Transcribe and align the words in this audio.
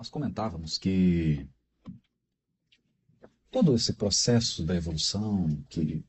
nós 0.00 0.08
comentávamos 0.08 0.78
que 0.78 1.46
todo 3.50 3.74
esse 3.74 3.92
processo 3.92 4.64
da 4.64 4.74
evolução, 4.74 5.62
que 5.68 6.02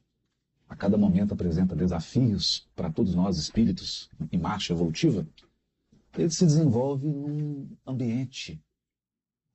a 0.69 0.78
cada 0.78 0.97
momento 0.97 1.33
apresenta 1.33 1.75
desafios 1.75 2.65
para 2.73 2.89
todos 2.89 3.13
nós 3.13 3.38
espíritos 3.38 4.09
em 4.31 4.38
marcha 4.38 4.71
evolutiva, 4.71 5.27
ele 6.17 6.29
se 6.29 6.46
desenvolve 6.46 7.05
num 7.05 7.69
ambiente 7.85 8.63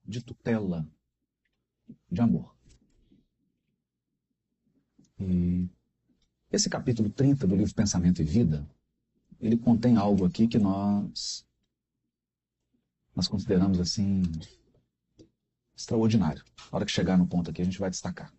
de 0.05 0.21
tutela, 0.21 0.87
de 2.11 2.21
amor. 2.21 2.55
E 5.19 5.67
esse 6.51 6.69
capítulo 6.69 7.09
30 7.09 7.47
do 7.47 7.55
livro 7.55 7.73
Pensamento 7.73 8.21
e 8.21 8.23
Vida, 8.23 8.69
ele 9.39 9.57
contém 9.57 9.97
algo 9.97 10.25
aqui 10.25 10.47
que 10.47 10.59
nós 10.59 11.43
nós 13.17 13.27
consideramos 13.27 13.79
assim 13.79 14.21
extraordinário. 15.75 16.43
Na 16.71 16.77
hora 16.77 16.85
que 16.85 16.91
chegar 16.91 17.17
no 17.17 17.27
ponto 17.27 17.49
aqui, 17.49 17.63
a 17.63 17.65
gente 17.65 17.79
vai 17.79 17.89
destacar. 17.89 18.31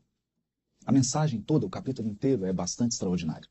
A 0.86 0.92
mensagem 0.92 1.42
toda, 1.42 1.66
o 1.66 1.70
capítulo 1.70 2.06
inteiro, 2.06 2.44
é 2.44 2.52
bastante 2.52 2.92
extraordinário. 2.92 3.50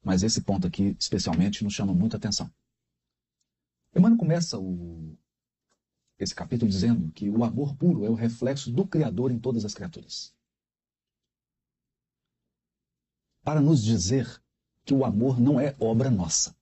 Mas 0.00 0.22
esse 0.22 0.42
ponto 0.42 0.68
aqui, 0.68 0.96
especialmente, 0.96 1.64
nos 1.64 1.74
chama 1.74 1.92
muita 1.92 2.18
atenção. 2.18 2.48
Emmanuel 3.96 4.16
começa 4.16 4.60
o, 4.60 5.18
esse 6.20 6.36
capítulo 6.36 6.70
dizendo 6.70 7.10
que 7.10 7.28
o 7.28 7.42
amor 7.42 7.74
puro 7.74 8.04
é 8.04 8.08
o 8.08 8.14
reflexo 8.14 8.70
do 8.70 8.86
Criador 8.86 9.32
em 9.32 9.40
todas 9.40 9.64
as 9.64 9.74
criaturas. 9.74 10.32
Para 13.42 13.60
nos 13.60 13.82
dizer 13.82 14.40
que 14.84 14.94
o 14.94 15.04
amor 15.04 15.40
não 15.40 15.58
é 15.58 15.74
obra 15.80 16.12
nossa. 16.12 16.56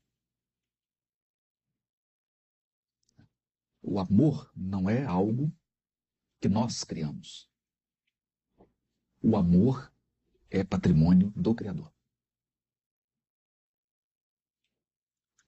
O 3.82 3.98
amor 3.98 4.50
não 4.54 4.88
é 4.88 5.04
algo 5.04 5.52
que 6.40 6.48
nós 6.48 6.84
criamos. 6.84 7.50
O 9.22 9.36
amor 9.36 9.92
é 10.50 10.64
patrimônio 10.64 11.30
do 11.36 11.54
Criador. 11.54 11.92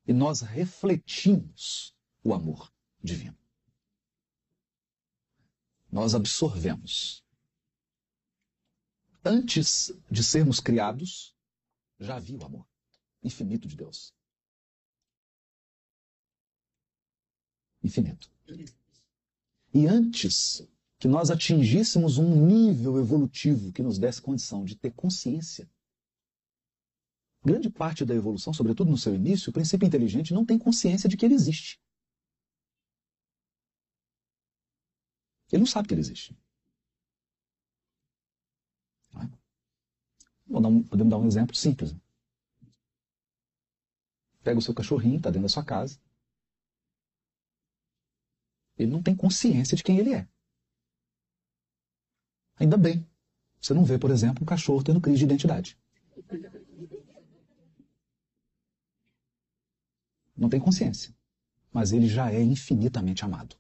E 0.07 0.13
nós 0.13 0.41
refletimos 0.41 1.97
o 2.23 2.35
amor 2.35 2.73
divino. 3.03 3.39
Nós 5.91 6.15
absorvemos. 6.15 7.25
Antes 9.25 9.93
de 10.11 10.25
sermos 10.25 10.59
criados, 10.59 11.37
já 12.01 12.17
havia 12.17 12.39
o 12.39 12.45
amor 12.45 12.67
infinito 13.23 13.69
de 13.69 13.77
Deus. 13.77 14.13
Infinito. 17.83 18.31
E 19.75 19.87
antes 19.87 20.67
que 20.99 21.09
nós 21.09 21.31
atingíssemos 21.31 22.19
um 22.19 22.47
nível 22.47 22.99
evolutivo 22.99 23.73
que 23.73 23.83
nos 23.83 23.99
desse 23.99 24.23
condição 24.23 24.65
de 24.65 24.77
ter 24.77 24.93
consciência, 24.93 25.69
grande 27.45 27.69
parte 27.69 28.05
da 28.05 28.15
evolução, 28.15 28.53
sobretudo 28.53 28.91
no 28.91 28.99
seu 28.99 29.15
início, 29.15 29.51
o 29.51 29.53
princípio 29.53 29.87
inteligente 29.87 30.33
não 30.33 30.47
tem 30.47 30.59
consciência 30.59 31.09
de 31.09 31.17
que 31.17 31.25
ele 31.25 31.35
existe. 31.35 31.81
Ele 35.51 35.61
não 35.61 35.67
sabe 35.67 35.89
que 35.89 35.95
ele 35.95 36.01
existe. 36.01 36.37
É? 39.17 39.29
podemos 40.89 41.11
dar 41.11 41.19
um 41.19 41.27
exemplo 41.27 41.55
simples. 41.55 41.95
Pega 44.43 44.59
o 44.59 44.63
seu 44.63 44.75
cachorrinho, 44.75 45.17
está 45.17 45.31
dentro 45.31 45.43
da 45.43 45.49
sua 45.49 45.65
casa, 45.65 45.99
ele 48.77 48.91
não 48.91 49.03
tem 49.03 49.15
consciência 49.15 49.77
de 49.77 49.83
quem 49.83 49.99
ele 49.99 50.15
é. 50.15 50.29
Ainda 52.57 52.77
bem. 52.77 53.07
Você 53.61 53.75
não 53.75 53.85
vê, 53.85 53.99
por 53.99 54.11
exemplo, 54.11 54.43
um 54.43 54.47
cachorro 54.47 54.83
tendo 54.83 55.01
crise 55.01 55.19
de 55.19 55.25
identidade. 55.25 55.79
Não 60.37 60.49
tem 60.49 60.61
consciência. 60.61 61.15
Mas 61.73 61.93
ele 61.93 62.09
já 62.09 62.31
é 62.33 62.43
infinitamente 62.43 63.25
amado. 63.25 63.57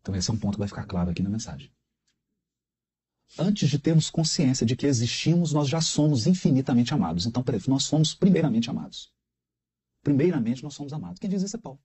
Então, 0.00 0.14
esse 0.14 0.30
é 0.30 0.32
um 0.34 0.38
ponto 0.38 0.52
que 0.54 0.60
vai 0.60 0.68
ficar 0.68 0.86
claro 0.86 1.10
aqui 1.10 1.22
na 1.22 1.30
mensagem. 1.30 1.72
Antes 3.38 3.68
de 3.68 3.78
termos 3.78 4.08
consciência 4.08 4.64
de 4.64 4.76
que 4.76 4.86
existimos, 4.86 5.52
nós 5.52 5.68
já 5.68 5.80
somos 5.80 6.26
infinitamente 6.26 6.94
amados. 6.94 7.26
Então, 7.26 7.42
nós 7.66 7.84
somos 7.84 8.14
primeiramente 8.14 8.70
amados. 8.70 9.15
Primeiramente 10.06 10.62
nós 10.62 10.72
somos 10.72 10.92
amados. 10.92 11.18
Quem 11.18 11.28
diz 11.28 11.42
isso 11.42 11.56
é 11.56 11.58
Paulo. 11.58 11.80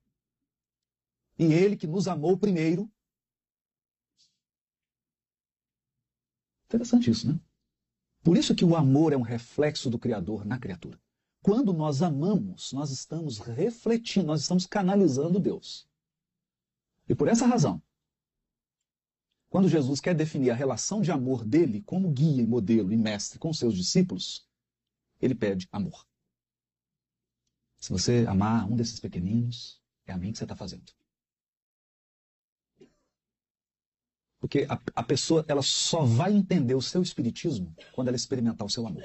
E 1.40 1.46
ele 1.46 1.76
que 1.76 1.88
nos 1.88 2.08
amou 2.08 2.38
primeiro. 2.38 2.88
Interessante 6.66 7.10
isso, 7.10 7.28
né? 7.28 7.40
Por 8.22 8.38
isso 8.38 8.54
que 8.54 8.64
o 8.64 8.76
amor 8.76 9.12
é 9.12 9.18
um 9.18 9.24
reflexo 9.24 9.90
do 9.90 9.98
Criador 9.98 10.46
na 10.46 10.60
criatura. 10.60 11.02
Quando 11.42 11.74
nós 11.74 12.04
amamos, 12.04 12.72
nós 12.74 12.92
estamos 12.92 13.40
refletindo, 13.40 14.28
nós 14.28 14.42
estamos 14.42 14.68
canalizando 14.68 15.40
Deus. 15.40 15.90
E 17.10 17.16
por 17.16 17.28
essa 17.28 17.48
razão, 17.48 17.82
quando 19.50 19.68
Jesus 19.68 20.00
quer 20.00 20.14
definir 20.14 20.52
a 20.52 20.56
relação 20.56 21.02
de 21.02 21.12
amor 21.12 21.44
dele 21.44 21.82
como 21.82 22.12
guia, 22.12 22.46
modelo 22.46 22.94
e 22.94 22.98
mestre 22.98 23.40
com 23.40 23.52
seus 23.52 23.74
discípulos, 23.74 24.48
ele 25.20 25.34
pede 25.34 25.68
amor. 25.72 26.06
Se 27.82 27.92
você 27.92 28.26
amar 28.30 28.72
um 28.72 28.76
desses 28.76 29.00
pequeninos, 29.00 29.82
é 30.06 30.14
a 30.14 30.18
mim 30.18 30.32
que 30.32 30.38
você 30.38 30.44
está 30.44 30.56
fazendo. 30.56 30.94
Porque 34.40 34.68
a, 34.70 34.80
a, 34.96 35.04
pessoa 35.04 35.44
ela 35.48 35.64
só 35.64 36.06
vai 36.06 36.32
entender 36.32 36.76
o 36.76 36.82
seu 36.82 37.02
espiritismo 37.02 37.76
quando 37.92 38.10
ela 38.10 38.16
experimentar 38.16 38.66
o 38.66 38.70
seu 38.70 38.86
amor. 38.86 39.04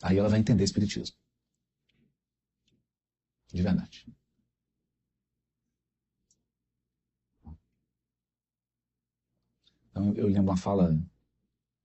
Aí 0.00 0.16
ela 0.16 0.28
vai 0.28 0.38
entender 0.38 0.62
espiritismo. 0.62 1.16
De 3.52 3.62
verdade. 3.62 4.06
Então 9.90 10.12
eu 10.14 10.28
lembro 10.28 10.52
uma 10.52 10.56
fala 10.56 10.96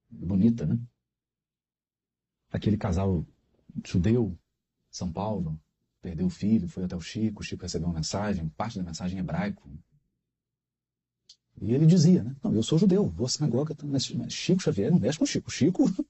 bonita, 0.09 0.65
né? 0.65 0.77
Aquele 2.51 2.77
casal 2.77 3.25
judeu, 3.85 4.37
São 4.89 5.11
Paulo, 5.11 5.59
perdeu 6.01 6.25
o 6.25 6.29
filho, 6.29 6.67
foi 6.67 6.83
até 6.83 6.95
o 6.95 7.01
Chico, 7.01 7.41
o 7.41 7.43
Chico 7.43 7.61
recebeu 7.61 7.87
uma 7.87 7.95
mensagem, 7.95 8.49
parte 8.49 8.77
da 8.77 8.83
mensagem 8.83 9.17
em 9.17 9.21
hebraico. 9.21 9.69
E 11.61 11.73
ele 11.73 11.85
dizia, 11.85 12.23
né? 12.23 12.35
Não, 12.43 12.53
eu 12.53 12.63
sou 12.63 12.77
judeu, 12.77 13.07
vou 13.09 13.25
à 13.25 13.29
sinagoga, 13.29 13.75
mas 13.83 14.05
Chico 14.29 14.61
Xavier 14.61 14.91
não 14.91 14.99
mexe 14.99 15.17
com 15.17 15.23
o 15.23 15.27
Chico. 15.27 15.49
O 15.49 15.51
Chico. 15.51 15.83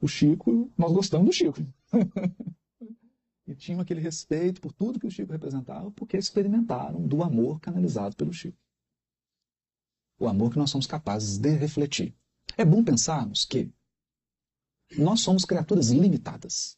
O 0.00 0.08
Chico, 0.08 0.68
nós 0.76 0.90
gostamos 0.90 1.28
do 1.28 1.32
Chico. 1.32 1.64
e 3.46 3.54
tinham 3.54 3.78
aquele 3.78 4.00
respeito 4.00 4.60
por 4.60 4.72
tudo 4.72 4.98
que 4.98 5.06
o 5.06 5.10
Chico 5.12 5.30
representava, 5.30 5.92
porque 5.92 6.16
experimentaram 6.16 7.06
do 7.06 7.22
amor 7.22 7.60
canalizado 7.60 8.16
pelo 8.16 8.32
Chico. 8.32 8.58
O 10.18 10.26
amor 10.26 10.50
que 10.50 10.58
nós 10.58 10.70
somos 10.70 10.88
capazes 10.88 11.38
de 11.38 11.50
refletir. 11.50 12.16
É 12.58 12.64
bom 12.64 12.82
pensarmos 12.82 13.44
que 13.44 13.70
nós 14.98 15.20
somos 15.20 15.44
criaturas 15.44 15.90
ilimitadas. 15.90 16.76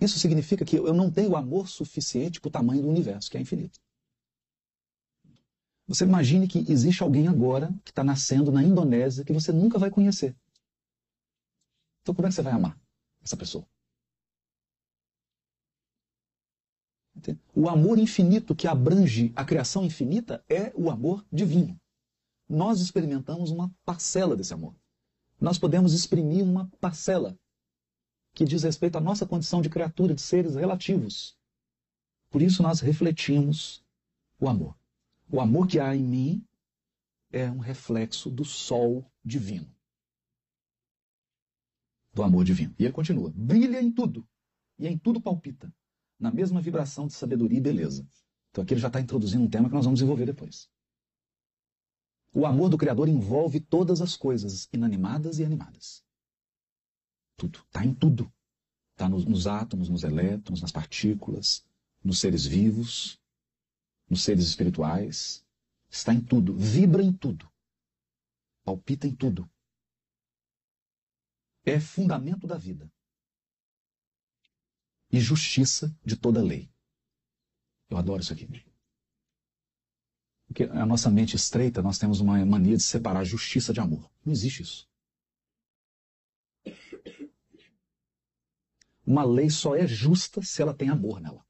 Isso 0.00 0.18
significa 0.18 0.64
que 0.64 0.76
eu 0.76 0.92
não 0.92 1.10
tenho 1.10 1.36
amor 1.36 1.68
suficiente 1.68 2.40
para 2.40 2.48
o 2.48 2.52
tamanho 2.52 2.82
do 2.82 2.88
universo, 2.88 3.30
que 3.30 3.38
é 3.38 3.40
infinito. 3.40 3.78
Você 5.86 6.04
imagine 6.04 6.48
que 6.48 6.58
existe 6.70 7.02
alguém 7.02 7.28
agora 7.28 7.72
que 7.84 7.90
está 7.90 8.02
nascendo 8.02 8.50
na 8.50 8.62
Indonésia 8.62 9.24
que 9.24 9.32
você 9.32 9.52
nunca 9.52 9.78
vai 9.78 9.90
conhecer. 9.90 10.36
Então, 12.00 12.14
como 12.14 12.26
é 12.26 12.30
que 12.30 12.34
você 12.34 12.42
vai 12.42 12.52
amar 12.52 12.80
essa 13.22 13.36
pessoa? 13.36 13.66
O 17.54 17.68
amor 17.68 17.98
infinito 17.98 18.54
que 18.54 18.66
abrange 18.66 19.32
a 19.36 19.44
criação 19.44 19.84
infinita 19.84 20.44
é 20.48 20.72
o 20.74 20.90
amor 20.90 21.24
divino 21.30 21.78
nós 22.52 22.80
experimentamos 22.80 23.50
uma 23.50 23.74
parcela 23.82 24.36
desse 24.36 24.52
amor. 24.52 24.76
Nós 25.40 25.58
podemos 25.58 25.94
exprimir 25.94 26.44
uma 26.44 26.68
parcela 26.80 27.38
que 28.34 28.44
diz 28.44 28.62
respeito 28.62 28.96
à 28.98 29.00
nossa 29.00 29.26
condição 29.26 29.62
de 29.62 29.70
criatura, 29.70 30.14
de 30.14 30.20
seres 30.20 30.54
relativos. 30.54 31.34
Por 32.28 32.42
isso 32.42 32.62
nós 32.62 32.80
refletimos 32.80 33.82
o 34.38 34.48
amor. 34.48 34.76
O 35.30 35.40
amor 35.40 35.66
que 35.66 35.80
há 35.80 35.96
em 35.96 36.04
mim 36.04 36.46
é 37.30 37.50
um 37.50 37.58
reflexo 37.58 38.30
do 38.30 38.44
sol 38.44 39.10
divino. 39.24 39.74
Do 42.12 42.22
amor 42.22 42.44
divino. 42.44 42.74
E 42.78 42.84
ele 42.84 42.92
continua: 42.92 43.32
brilha 43.34 43.80
em 43.80 43.90
tudo, 43.90 44.28
e 44.78 44.86
em 44.86 44.98
tudo 44.98 45.22
palpita, 45.22 45.74
na 46.18 46.30
mesma 46.30 46.60
vibração 46.60 47.06
de 47.06 47.14
sabedoria 47.14 47.58
e 47.58 47.62
beleza. 47.62 48.06
Então 48.50 48.62
aqui 48.62 48.74
ele 48.74 48.80
já 48.80 48.88
está 48.88 49.00
introduzindo 49.00 49.42
um 49.42 49.48
tema 49.48 49.70
que 49.70 49.74
nós 49.74 49.86
vamos 49.86 50.00
desenvolver 50.00 50.26
depois. 50.26 50.70
O 52.32 52.46
amor 52.46 52.70
do 52.70 52.78
Criador 52.78 53.08
envolve 53.08 53.60
todas 53.60 54.00
as 54.00 54.16
coisas, 54.16 54.68
inanimadas 54.72 55.38
e 55.38 55.44
animadas. 55.44 56.02
Tudo. 57.36 57.58
Está 57.66 57.84
em 57.84 57.94
tudo. 57.94 58.32
Está 58.92 59.08
nos, 59.08 59.24
nos 59.24 59.46
átomos, 59.46 59.88
nos 59.88 60.02
elétrons, 60.02 60.62
nas 60.62 60.72
partículas, 60.72 61.64
nos 62.02 62.20
seres 62.20 62.46
vivos, 62.46 63.20
nos 64.08 64.22
seres 64.22 64.46
espirituais. 64.46 65.44
Está 65.90 66.14
em 66.14 66.20
tudo. 66.22 66.56
Vibra 66.56 67.02
em 67.02 67.12
tudo. 67.12 67.50
Palpita 68.64 69.06
em 69.06 69.14
tudo. 69.14 69.48
É 71.64 71.78
fundamento 71.78 72.46
da 72.46 72.56
vida. 72.56 72.90
E 75.10 75.20
justiça 75.20 75.94
de 76.02 76.16
toda 76.16 76.42
lei. 76.42 76.72
Eu 77.90 77.98
adoro 77.98 78.22
isso 78.22 78.32
aqui. 78.32 78.48
Porque 80.52 80.64
a 80.64 80.84
nossa 80.84 81.10
mente 81.10 81.34
estreita, 81.34 81.80
nós 81.80 81.98
temos 81.98 82.20
uma 82.20 82.44
mania 82.44 82.76
de 82.76 82.82
separar 82.82 83.24
justiça 83.24 83.72
de 83.72 83.80
amor. 83.80 84.12
Não 84.22 84.34
existe 84.34 84.62
isso. 84.62 84.86
Uma 89.06 89.24
lei 89.24 89.48
só 89.48 89.74
é 89.74 89.86
justa 89.86 90.42
se 90.42 90.60
ela 90.60 90.74
tem 90.74 90.90
amor 90.90 91.22
nela. 91.22 91.42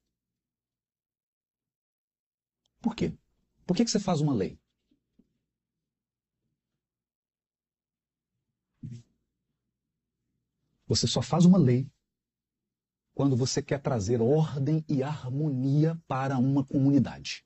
Por 2.80 2.94
quê? 2.94 3.12
Por 3.66 3.76
que, 3.76 3.84
que 3.84 3.90
você 3.90 3.98
faz 3.98 4.20
uma 4.20 4.32
lei? 4.32 4.56
Você 10.86 11.08
só 11.08 11.20
faz 11.20 11.44
uma 11.44 11.58
lei 11.58 11.90
quando 13.14 13.36
você 13.36 13.60
quer 13.60 13.80
trazer 13.82 14.22
ordem 14.22 14.84
e 14.88 15.02
harmonia 15.02 16.00
para 16.06 16.38
uma 16.38 16.64
comunidade. 16.64 17.44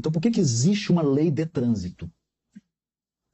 Então, 0.00 0.10
por 0.10 0.22
que, 0.22 0.30
que 0.30 0.40
existe 0.40 0.90
uma 0.90 1.02
lei 1.02 1.30
de 1.30 1.44
trânsito? 1.44 2.10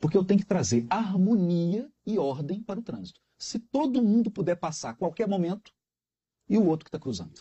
Porque 0.01 0.17
eu 0.17 0.25
tenho 0.25 0.41
que 0.41 0.47
trazer 0.47 0.85
harmonia 0.91 1.89
e 2.05 2.19
ordem 2.19 2.61
para 2.61 2.81
o 2.81 2.83
trânsito. 2.83 3.21
Se 3.39 3.61
todo 3.61 4.03
mundo 4.03 4.33
puder 4.33 4.57
passar 4.57 4.91
a 4.91 4.95
qualquer 4.95 5.29
momento, 5.29 5.73
e 6.49 6.59
o 6.59 6.67
outro 6.67 6.85
que 6.85 6.89
está 6.89 6.99
cruzando? 6.99 7.41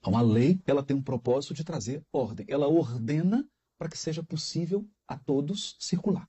Então, 0.00 0.16
a 0.18 0.20
lei 0.20 0.60
ela 0.66 0.82
tem 0.82 0.96
um 0.96 1.02
propósito 1.02 1.54
de 1.54 1.62
trazer 1.62 2.04
ordem. 2.12 2.44
Ela 2.48 2.66
ordena 2.66 3.48
para 3.78 3.88
que 3.88 3.96
seja 3.96 4.20
possível 4.20 4.84
a 5.06 5.16
todos 5.16 5.76
circular. 5.78 6.28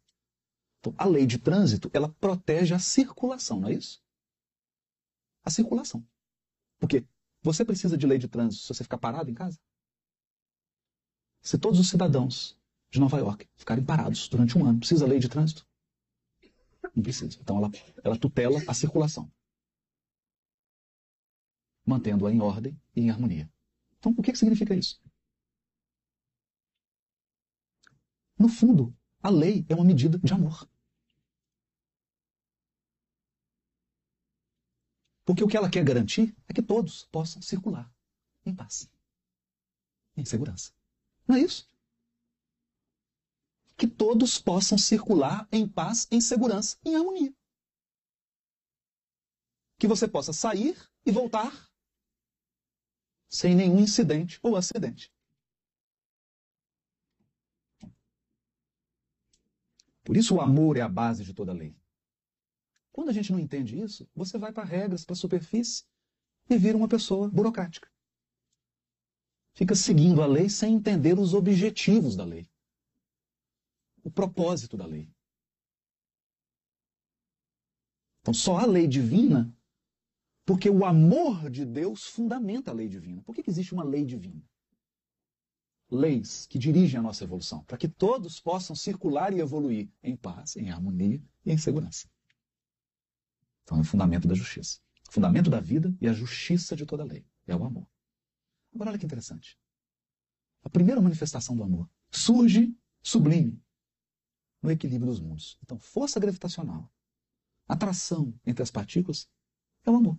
Então, 0.80 0.94
a 0.96 1.06
lei 1.06 1.25
de 1.25 1.39
trânsito 1.39 1.89
ela 1.92 2.13
protege 2.19 2.75
a 2.75 2.80
circulação, 2.80 3.62
não 3.62 3.69
é 3.69 3.74
isso? 3.74 4.00
A 5.44 5.50
circulação. 5.50 6.07
Porque 6.84 7.08
você 7.42 7.64
precisa 7.64 7.98
de 7.98 8.06
lei 8.06 8.18
de 8.18 8.28
trânsito 8.28 8.62
se 8.62 8.74
você 8.74 8.84
ficar 8.84 8.98
parado 8.98 9.32
em 9.32 9.34
casa? 9.34 9.58
Se 11.42 11.58
todos 11.58 11.80
os 11.80 11.90
cidadãos 11.90 12.60
de 12.92 13.00
Nova 13.00 13.18
York 13.20 13.48
ficarem 13.56 13.86
parados 13.86 14.28
durante 14.28 14.58
um 14.58 14.66
ano, 14.66 14.80
precisa 14.80 15.08
lei 15.08 15.18
de 15.18 15.30
trânsito? 15.30 15.66
Não 16.94 17.02
precisa. 17.02 17.40
Então 17.40 17.56
ela, 17.56 17.72
ela 18.04 18.20
tutela 18.20 18.62
a 18.68 18.74
circulação, 18.74 19.32
mantendo-a 21.86 22.34
em 22.34 22.42
ordem 22.42 22.78
e 22.94 23.00
em 23.00 23.10
harmonia. 23.10 23.50
Então 23.98 24.12
o 24.18 24.22
que, 24.22 24.34
que 24.34 24.38
significa 24.38 24.76
isso? 24.76 25.02
No 28.38 28.50
fundo, 28.50 28.94
a 29.22 29.30
lei 29.30 29.66
é 29.70 29.74
uma 29.74 29.86
medida 29.86 30.20
de 30.20 30.34
amor. 30.34 30.68
Porque 35.25 35.44
o 35.44 35.48
que 35.48 35.56
ela 35.56 35.70
quer 35.70 35.84
garantir 35.84 36.36
é 36.48 36.54
que 36.54 36.62
todos 36.62 37.06
possam 37.06 37.42
circular 37.42 37.92
em 38.46 38.54
paz, 38.54 38.90
em 40.18 40.25
segurança. 40.25 40.74
Não 41.28 41.36
é 41.36 41.40
isso? 41.40 41.70
Que 43.78 43.88
todos 43.88 44.38
possam 44.40 44.78
circular 44.78 45.48
em 45.52 45.68
paz, 45.68 46.08
em 46.12 46.20
segurança, 46.20 46.78
em 46.84 46.96
harmonia. 46.96 47.34
Que 49.78 49.88
você 49.88 50.08
possa 50.08 50.34
sair 50.34 50.78
e 51.06 51.12
voltar 51.12 51.70
sem 53.30 53.56
nenhum 53.56 53.80
incidente 53.80 54.40
ou 54.44 54.56
acidente. 54.56 55.12
Por 60.04 60.18
isso 60.18 60.36
o 60.36 60.42
amor 60.42 60.78
é 60.78 60.81
a 60.81 60.90
base 60.90 61.24
de 61.24 61.34
toda 61.34 61.54
lei. 61.54 61.75
Quando 62.94 63.10
a 63.10 63.13
gente 63.13 63.31
não 63.31 63.40
entende 63.40 63.78
isso, 63.78 64.07
você 64.16 64.38
vai 64.38 64.54
para 64.54 64.63
regras, 64.63 65.04
para 65.04 65.16
superfície 65.16 65.84
e 66.48 66.56
vira 66.57 66.78
uma 66.78 66.88
pessoa 66.88 67.28
burocrática. 67.28 67.92
Fica 69.56 69.75
seguindo 69.75 70.22
a 70.22 70.28
lei 70.28 70.48
sem 70.48 70.75
entender 70.75 71.18
os 71.18 71.34
objetivos 71.34 72.16
da 72.16 72.24
lei, 72.24 72.48
o 74.04 74.12
propósito 74.12 74.78
da 74.78 74.86
lei. 74.86 75.12
Então, 78.22 78.34
só 78.34 78.60
a 78.60 78.66
lei 78.66 78.88
divina, 78.88 79.51
porque 80.46 80.69
o 80.69 80.86
amor 80.86 81.50
de 81.50 81.66
Deus 81.66 82.06
fundamenta 82.06 82.69
a 82.69 82.74
lei 82.74 82.88
divina. 82.88 83.24
Por 83.24 83.34
que, 83.34 83.42
que 83.42 83.50
existe 83.50 83.74
uma 83.74 83.84
lei 83.84 84.06
divina? 84.06 84.42
Leis 85.89 86.46
que 86.46 86.60
dirigem 86.60 87.00
a 87.00 87.04
nossa 87.04 87.24
evolução, 87.24 87.63
para 87.66 87.78
que 87.78 87.88
todos 87.88 88.39
possam 88.39 88.75
circular 88.75 89.34
e 89.34 89.39
evoluir 89.39 89.92
em 90.01 90.16
paz, 90.16 90.56
em 90.56 90.69
harmonia 90.69 91.22
e 91.44 91.51
em 91.51 91.57
segurança. 91.57 92.12
Então 93.63 93.77
é 93.77 93.81
o 93.81 93.86
fundamento 93.86 94.27
da 94.27 94.36
justiça. 94.36 94.80
O 95.10 95.12
fundamento 95.12 95.50
da 95.50 95.60
vida 95.60 95.95
e 96.01 96.07
a 96.07 96.13
justiça 96.13 96.75
de 96.75 96.86
toda 96.86 97.04
lei. 97.04 97.25
É 97.48 97.56
o 97.56 97.63
amor. 97.63 97.88
Agora 98.74 98.89
olha 98.89 99.00
que 99.00 99.06
interessante. 99.06 99.57
A 100.63 100.69
primeira 100.69 101.01
manifestação 101.01 101.56
do 101.56 101.63
amor 101.63 101.89
surge 102.10 102.75
sublime 103.01 103.62
no 104.62 104.71
equilíbrio 104.71 105.12
dos 105.12 105.19
mundos. 105.19 105.57
Então, 105.62 105.77
força 105.77 106.19
gravitacional, 106.19 106.89
atração 107.68 108.33
entre 108.45 108.63
as 108.63 108.71
partículas, 108.71 109.27
é 109.86 109.92
o 109.92 109.95
amor. 109.95 110.18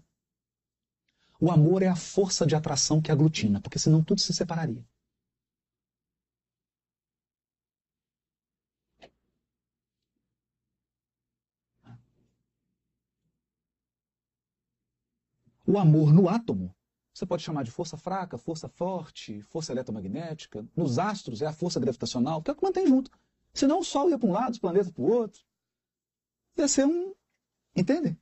O 1.41 1.51
amor 1.51 1.83
é 1.83 1.89
a 1.89 1.97
força 1.97 2.47
de 2.47 2.55
atração 2.55 3.01
que 3.01 3.11
aglutina, 3.11 3.61
porque 3.61 3.79
senão 3.79 4.05
tudo 4.05 4.21
se 4.21 4.33
separaria. 4.33 4.87
O 15.75 15.79
amor 15.81 16.13
no 16.13 16.29
átomo, 16.29 16.73
você 17.13 17.27
pode 17.27 17.43
chamar 17.43 17.65
de 17.65 17.71
força 17.73 17.97
fraca, 17.97 18.39
força 18.39 18.69
forte, 18.69 19.43
força 19.43 19.73
eletromagnética. 19.73 20.65
Nos 20.77 21.01
astros 21.01 21.43
é 21.43 21.47
a 21.47 21.53
força 21.53 21.81
gravitacional, 21.81 22.41
que 22.41 22.49
é 22.49 22.53
o 22.53 22.57
que 22.57 22.63
mantém 22.63 22.87
junto. 22.87 23.11
Senão 23.53 23.81
o 23.81 23.85
Sol 23.85 24.09
ia 24.09 24.17
para 24.17 24.29
um 24.29 24.31
lado, 24.31 24.53
os 24.53 24.59
planetas 24.61 24.93
para 24.93 25.03
o 25.03 25.11
outro. 25.11 25.43
Ia 26.57 26.69
ser 26.69 26.87
um. 26.87 27.13
Entendem? 27.75 28.17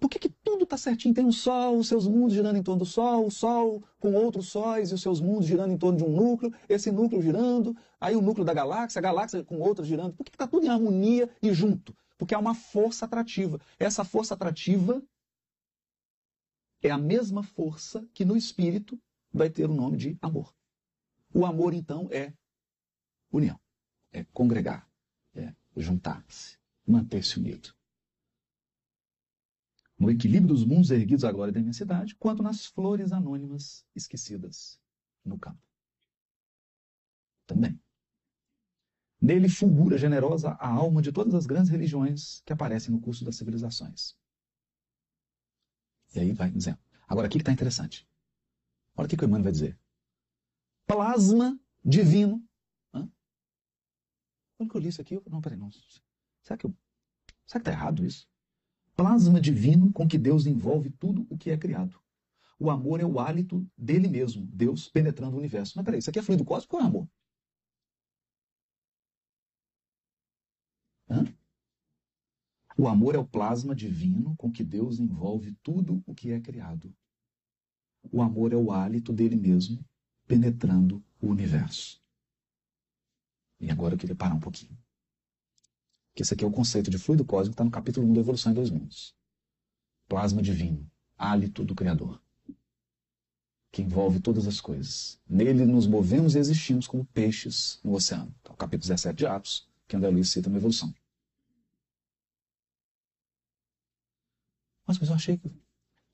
Por 0.00 0.10
que, 0.10 0.18
que 0.18 0.28
tudo 0.28 0.64
está 0.64 0.76
certinho? 0.76 1.14
Tem 1.14 1.24
um 1.24 1.30
Sol, 1.30 1.78
os 1.78 1.86
seus 1.86 2.08
mundos 2.08 2.32
girando 2.32 2.56
em 2.56 2.64
torno 2.64 2.80
do 2.80 2.84
Sol, 2.84 3.26
o 3.26 3.30
Sol 3.30 3.80
com 4.00 4.14
outros 4.14 4.48
sóis 4.48 4.90
e 4.90 4.94
os 4.94 5.02
seus 5.02 5.20
mundos 5.20 5.46
girando 5.46 5.72
em 5.72 5.78
torno 5.78 5.98
de 5.98 6.04
um 6.04 6.10
núcleo, 6.10 6.52
esse 6.68 6.90
núcleo 6.90 7.22
girando, 7.22 7.76
aí 8.00 8.16
o 8.16 8.20
núcleo 8.20 8.44
da 8.44 8.52
galáxia, 8.52 8.98
a 8.98 9.02
galáxia 9.02 9.44
com 9.44 9.60
outras 9.60 9.86
girando. 9.86 10.14
Por 10.14 10.24
que 10.24 10.32
está 10.32 10.48
tudo 10.48 10.66
em 10.66 10.68
harmonia 10.68 11.30
e 11.40 11.54
junto? 11.54 11.94
Porque 12.18 12.34
há 12.34 12.40
uma 12.40 12.56
força 12.56 13.04
atrativa. 13.04 13.60
Essa 13.78 14.02
força 14.02 14.34
atrativa 14.34 15.00
é 16.82 16.90
a 16.90 16.98
mesma 16.98 17.42
força 17.42 18.06
que 18.12 18.24
no 18.24 18.36
espírito 18.36 19.00
vai 19.32 19.48
ter 19.48 19.70
o 19.70 19.74
nome 19.74 19.96
de 19.96 20.18
amor. 20.20 20.54
O 21.32 21.46
amor, 21.46 21.72
então, 21.72 22.08
é 22.10 22.34
união, 23.30 23.58
é 24.10 24.24
congregar, 24.24 24.86
é 25.34 25.54
juntar-se, 25.76 26.58
manter-se 26.86 27.38
unido. 27.38 27.74
No 29.98 30.10
equilíbrio 30.10 30.48
dos 30.48 30.64
mundos 30.64 30.90
erguidos 30.90 31.24
à 31.24 31.30
glória 31.30 31.52
da 31.52 31.60
imensidade, 31.60 32.16
quanto 32.16 32.42
nas 32.42 32.66
flores 32.66 33.12
anônimas 33.12 33.86
esquecidas 33.94 34.80
no 35.24 35.38
campo. 35.38 35.62
Também. 37.46 37.80
Nele 39.20 39.48
fulgura 39.48 39.96
generosa 39.96 40.50
a 40.58 40.68
alma 40.68 41.00
de 41.00 41.12
todas 41.12 41.32
as 41.32 41.46
grandes 41.46 41.70
religiões 41.70 42.42
que 42.44 42.52
aparecem 42.52 42.92
no 42.92 43.00
curso 43.00 43.24
das 43.24 43.36
civilizações. 43.36 44.16
E 46.14 46.20
aí 46.20 46.32
vai 46.32 46.50
dizendo. 46.50 46.78
Agora, 47.08 47.26
aqui 47.26 47.38
que 47.38 47.42
está 47.42 47.52
interessante. 47.52 48.08
Olha 48.96 49.06
o 49.06 49.08
que, 49.08 49.16
que 49.16 49.24
o 49.24 49.26
Emmanuel 49.26 49.44
vai 49.44 49.52
dizer. 49.52 49.78
Plasma 50.86 51.58
divino. 51.84 52.44
Hã? 52.92 53.08
Quando 54.56 54.70
que 54.70 54.76
eu 54.76 54.80
li 54.80 54.88
isso 54.88 55.00
aqui, 55.00 55.14
eu... 55.14 55.22
não, 55.30 55.40
peraí, 55.40 55.58
não. 55.58 55.70
Será 56.42 56.56
que 56.56 56.68
que 56.68 57.58
está 57.58 57.70
errado 57.70 58.04
isso? 58.04 58.26
Plasma 58.96 59.40
divino 59.40 59.92
com 59.92 60.06
que 60.06 60.18
Deus 60.18 60.46
envolve 60.46 60.90
tudo 60.90 61.26
o 61.30 61.36
que 61.36 61.50
é 61.50 61.56
criado. 61.56 62.00
O 62.58 62.70
amor 62.70 63.00
é 63.00 63.04
o 63.04 63.18
hálito 63.18 63.66
dele 63.76 64.08
mesmo, 64.08 64.46
Deus 64.46 64.88
penetrando 64.88 65.36
o 65.36 65.38
universo. 65.38 65.72
Mas 65.76 65.84
peraí, 65.84 65.98
isso 65.98 66.10
aqui 66.10 66.18
é 66.18 66.22
fluido 66.22 66.44
cósmico 66.44 66.76
ou 66.76 66.82
é 66.82 66.86
amor? 66.86 67.08
Hã? 71.08 71.24
O 72.82 72.88
amor 72.88 73.14
é 73.14 73.18
o 73.18 73.24
plasma 73.24 73.76
divino 73.76 74.34
com 74.34 74.50
que 74.50 74.64
Deus 74.64 74.98
envolve 74.98 75.52
tudo 75.62 76.02
o 76.04 76.12
que 76.12 76.32
é 76.32 76.40
criado. 76.40 76.92
O 78.10 78.20
amor 78.20 78.52
é 78.52 78.56
o 78.56 78.72
hálito 78.72 79.12
dele 79.12 79.36
mesmo 79.36 79.84
penetrando 80.26 81.00
o 81.20 81.28
universo. 81.28 82.02
E 83.60 83.70
agora 83.70 83.94
eu 83.94 83.98
queria 83.98 84.16
parar 84.16 84.34
um 84.34 84.40
pouquinho. 84.40 84.76
Que 86.12 86.24
esse 86.24 86.34
aqui 86.34 86.42
é 86.42 86.46
o 86.46 86.50
conceito 86.50 86.90
de 86.90 86.98
fluido 86.98 87.24
cósmico, 87.24 87.52
está 87.52 87.62
no 87.62 87.70
capítulo 87.70 88.04
1 88.08 88.14
da 88.14 88.20
Evolução 88.20 88.50
em 88.50 88.56
Dois 88.56 88.68
Mundos. 88.70 89.14
Plasma 90.08 90.42
divino, 90.42 90.84
hálito 91.16 91.64
do 91.64 91.76
Criador, 91.76 92.20
que 93.70 93.80
envolve 93.80 94.18
todas 94.18 94.48
as 94.48 94.60
coisas. 94.60 95.20
Nele 95.28 95.64
nos 95.66 95.86
movemos 95.86 96.34
e 96.34 96.40
existimos 96.40 96.88
como 96.88 97.04
peixes 97.04 97.78
no 97.84 97.92
oceano. 97.92 98.34
Então, 98.40 98.56
capítulo 98.56 98.88
17 98.88 99.18
de 99.18 99.26
Atos, 99.26 99.68
que 99.86 99.94
André 99.94 100.10
Luiz 100.10 100.30
cita 100.30 100.50
na 100.50 100.56
Evolução. 100.56 100.92
Mas, 104.98 105.08
eu 105.08 105.14
achei 105.14 105.38
que 105.38 105.50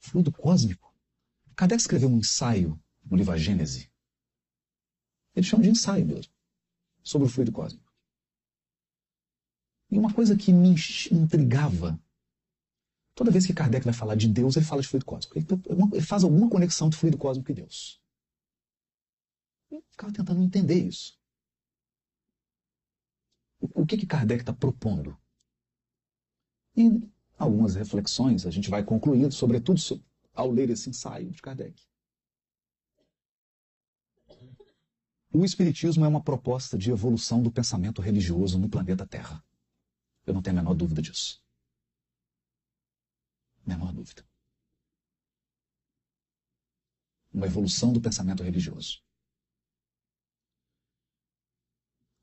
fluido 0.00 0.32
cósmico. 0.32 0.94
Kardec 1.54 1.80
escreveu 1.80 2.08
um 2.08 2.18
ensaio 2.18 2.80
no 3.04 3.16
livro 3.16 3.32
A 3.32 3.36
Gênese. 3.36 3.90
Ele 5.34 5.46
chama 5.46 5.62
de 5.62 5.70
ensaio 5.70 6.06
mesmo, 6.06 6.32
sobre 7.02 7.26
o 7.26 7.30
fluido 7.30 7.52
cósmico. 7.52 7.92
E 9.90 9.98
uma 9.98 10.12
coisa 10.12 10.36
que 10.36 10.52
me 10.52 10.74
intrigava, 11.10 11.98
toda 13.14 13.30
vez 13.30 13.46
que 13.46 13.54
Kardec 13.54 13.84
vai 13.84 13.94
falar 13.94 14.14
de 14.14 14.28
Deus, 14.28 14.56
ele 14.56 14.66
fala 14.66 14.82
de 14.82 14.88
fluido 14.88 15.06
cósmico. 15.06 15.38
Ele, 15.38 16.02
faz 16.02 16.24
alguma 16.24 16.48
conexão 16.50 16.88
de 16.88 16.96
fluido 16.96 17.18
cósmico 17.18 17.50
e 17.50 17.54
Deus. 17.54 18.00
Eu 19.70 19.82
ficava 19.90 20.12
tentando 20.12 20.42
entender 20.42 20.86
isso. 20.86 21.18
O, 23.60 23.84
que, 23.84 23.96
que 23.96 24.06
Kardec 24.06 24.42
está 24.42 24.52
propondo? 24.52 25.18
E 26.76 27.10
algumas 27.38 27.76
reflexões 27.76 28.44
a 28.44 28.50
gente 28.50 28.68
vai 28.68 28.84
concluindo, 28.84 29.32
sobretudo 29.32 29.80
ao 30.34 30.50
ler 30.50 30.70
esse 30.70 30.90
ensaio 30.90 31.30
de 31.30 31.40
Kardec. 31.40 31.82
O 35.32 35.44
Espiritismo 35.44 36.04
é 36.04 36.08
uma 36.08 36.22
proposta 36.22 36.76
de 36.76 36.90
evolução 36.90 37.42
do 37.42 37.52
pensamento 37.52 38.00
religioso 38.00 38.58
no 38.58 38.68
planeta 38.68 39.06
Terra. 39.06 39.44
Eu 40.26 40.34
não 40.34 40.42
tenho 40.42 40.58
a 40.58 40.62
menor 40.62 40.74
dúvida 40.74 41.00
disso. 41.00 41.40
Menor 43.64 43.92
dúvida. 43.92 44.26
Uma 47.32 47.46
evolução 47.46 47.92
do 47.92 48.00
pensamento 48.00 48.42
religioso. 48.42 49.02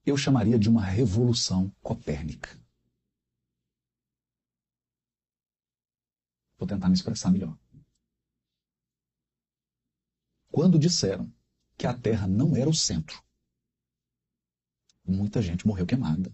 Eu 0.03 0.17
chamaria 0.17 0.57
de 0.57 0.67
uma 0.67 0.83
revolução 0.83 1.69
copérnica. 1.81 2.59
Vou 6.57 6.67
tentar 6.67 6.87
me 6.87 6.95
expressar 6.95 7.31
melhor. 7.31 7.57
Quando 10.49 10.79
disseram 10.79 11.31
que 11.77 11.85
a 11.85 11.93
Terra 11.93 12.27
não 12.27 12.55
era 12.55 12.69
o 12.69 12.73
centro, 12.73 13.21
muita 15.03 15.41
gente 15.41 15.67
morreu 15.67 15.85
queimada, 15.85 16.33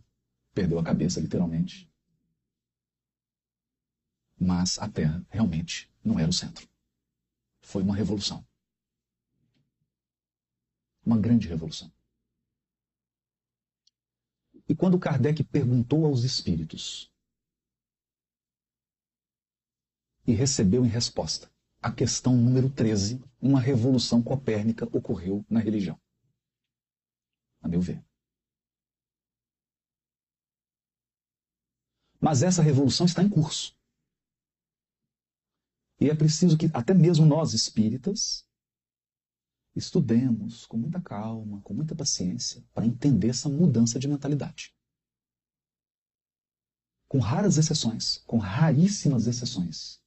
perdeu 0.54 0.78
a 0.78 0.84
cabeça 0.84 1.20
literalmente. 1.20 1.92
Mas 4.40 4.78
a 4.80 4.88
Terra 4.90 5.26
realmente 5.30 5.92
não 6.04 6.20
era 6.20 6.30
o 6.30 6.34
centro. 6.34 6.68
Foi 7.62 7.84
uma 7.84 7.96
revolução. 7.96 8.46
Uma 11.04 11.18
grande 11.20 11.48
revolução. 11.48 11.92
E 14.68 14.76
quando 14.76 15.00
Kardec 15.00 15.44
perguntou 15.44 16.06
aos 16.06 16.24
espíritos 16.24 17.11
e 20.32 20.34
recebeu 20.34 20.86
em 20.86 20.90
resposta 20.90 21.52
a 21.82 21.92
questão 21.92 22.38
número 22.38 22.70
13, 22.70 23.22
uma 23.42 23.60
revolução 23.60 24.22
copérnica 24.22 24.86
ocorreu 24.96 25.44
na 25.50 25.60
religião. 25.60 26.00
A 27.60 27.68
meu 27.68 27.82
ver. 27.82 28.04
Mas 32.20 32.44
essa 32.44 32.62
revolução 32.62 33.06
está 33.06 33.24
em 33.24 33.30
curso. 33.30 33.76
E 36.00 36.10
é 36.10 36.16
preciso 36.16 36.58
que 36.58 36.68
até 36.74 36.94
mesmo 36.94 37.26
nós 37.26 37.54
espíritas 37.54 38.48
estudemos 39.76 40.66
com 40.66 40.78
muita 40.78 41.02
calma, 41.02 41.62
com 41.62 41.74
muita 41.74 41.96
paciência, 41.96 42.64
para 42.74 42.86
entender 42.86 43.30
essa 43.30 43.50
mudança 43.50 44.00
de 44.00 44.08
mentalidade. 44.08 44.74
Com 47.08 47.20
raras 47.20 47.58
exceções, 47.58 48.20
com 48.20 48.38
raríssimas 48.38 49.28
exceções. 49.28 50.01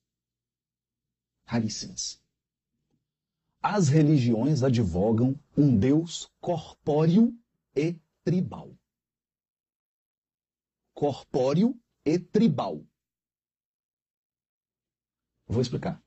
Raríssimas. 1.45 2.23
As 3.63 3.89
religiões 3.89 4.63
advogam 4.63 5.39
um 5.57 5.77
Deus 5.77 6.31
corpóreo 6.41 7.35
e 7.75 7.99
tribal. 8.23 8.77
Corpóreo 10.93 11.79
e 12.05 12.19
tribal. 12.19 12.85
Vou 15.47 15.63
explicar. 15.63 16.03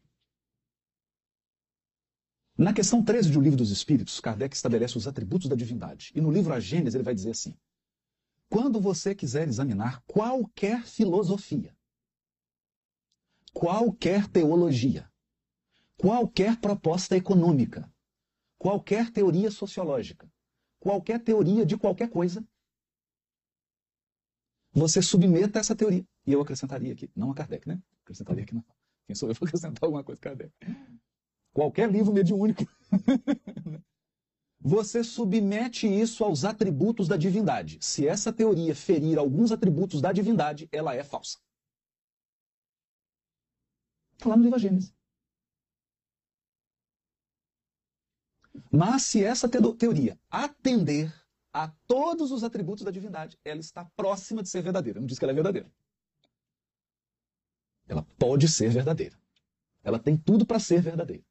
Na 2.58 2.74
questão 2.74 3.04
13 3.04 3.32
do 3.32 3.40
Livro 3.40 3.58
dos 3.58 3.70
Espíritos, 3.70 4.20
Kardec 4.20 4.56
estabelece 4.56 4.98
os 4.98 5.08
atributos 5.08 5.48
da 5.48 5.56
divindade. 5.56 6.12
E 6.16 6.22
no 6.22 6.32
livro 6.32 6.54
A 6.54 6.60
Gênesis 6.60 6.96
ele 6.96 7.04
vai 7.04 7.14
dizer 7.14 7.32
assim: 7.32 7.56
Quando 8.50 8.82
você 8.82 9.14
quiser 9.14 9.48
examinar 9.48 10.02
qualquer 10.08 10.84
filosofia, 10.84 11.76
qualquer 13.54 14.28
teologia, 14.28 15.08
qualquer 15.98 16.60
proposta 16.60 17.18
econômica, 17.18 17.92
qualquer 18.58 19.12
teoria 19.12 19.52
sociológica, 19.52 20.30
qualquer 20.80 21.20
teoria 21.24 21.66
de 21.66 21.78
qualquer 21.78 22.10
coisa, 22.10 22.46
você 24.72 25.02
submeta 25.02 25.60
essa 25.60 25.76
teoria. 25.76 26.06
E 26.26 26.32
eu 26.32 26.42
acrescentaria 26.42 26.94
aqui, 26.94 27.10
não 27.16 27.32
a 27.32 27.36
Kardec, 27.36 27.68
né? 27.68 27.82
Acrescentaria 28.04 28.44
aqui 28.44 28.54
não. 28.54 28.64
Quem 29.08 29.16
sou 29.16 29.30
eu 29.30 29.36
para 29.36 29.48
acrescentar 29.48 29.84
alguma 29.84 30.04
coisa 30.04 30.22
Kardec? 30.22 30.52
Qualquer 31.54 31.90
livro 31.90 32.14
mediúnico. 32.14 32.64
Você 34.60 35.04
submete 35.04 35.88
isso 35.88 36.24
aos 36.24 36.44
atributos 36.44 37.08
da 37.08 37.16
divindade. 37.16 37.78
Se 37.82 38.08
essa 38.08 38.34
teoria 38.34 38.76
ferir 38.76 39.18
alguns 39.18 39.52
atributos 39.52 40.02
da 40.02 40.12
divindade, 40.12 40.68
ela 40.72 40.94
é 40.94 41.04
falsa. 41.04 41.38
Está 44.14 44.30
lá 44.30 44.38
no 44.38 44.44
livro 44.44 44.60
Gênesis. 44.60 44.97
Mas 48.72 49.04
se 49.04 49.24
essa 49.24 49.48
teoria 49.50 50.20
atender 50.30 51.14
a 51.54 51.70
todos 51.88 52.32
os 52.32 52.44
atributos 52.44 52.84
da 52.84 52.92
divindade, 52.92 53.38
ela 53.44 53.60
está 53.60 53.86
próxima 53.96 54.44
de 54.44 54.50
ser 54.50 54.62
verdadeira. 54.62 55.00
Não 55.00 55.08
diz 55.08 55.18
que 55.18 55.26
ela 55.26 55.32
é 55.32 55.36
verdadeira. 55.36 55.72
Ela 57.88 58.06
pode 58.20 58.48
ser 58.48 58.70
verdadeira. 58.70 59.18
Ela 59.84 59.98
tem 59.98 60.18
tudo 60.18 60.46
para 60.46 60.60
ser 60.60 60.82
verdadeira. 60.82 61.24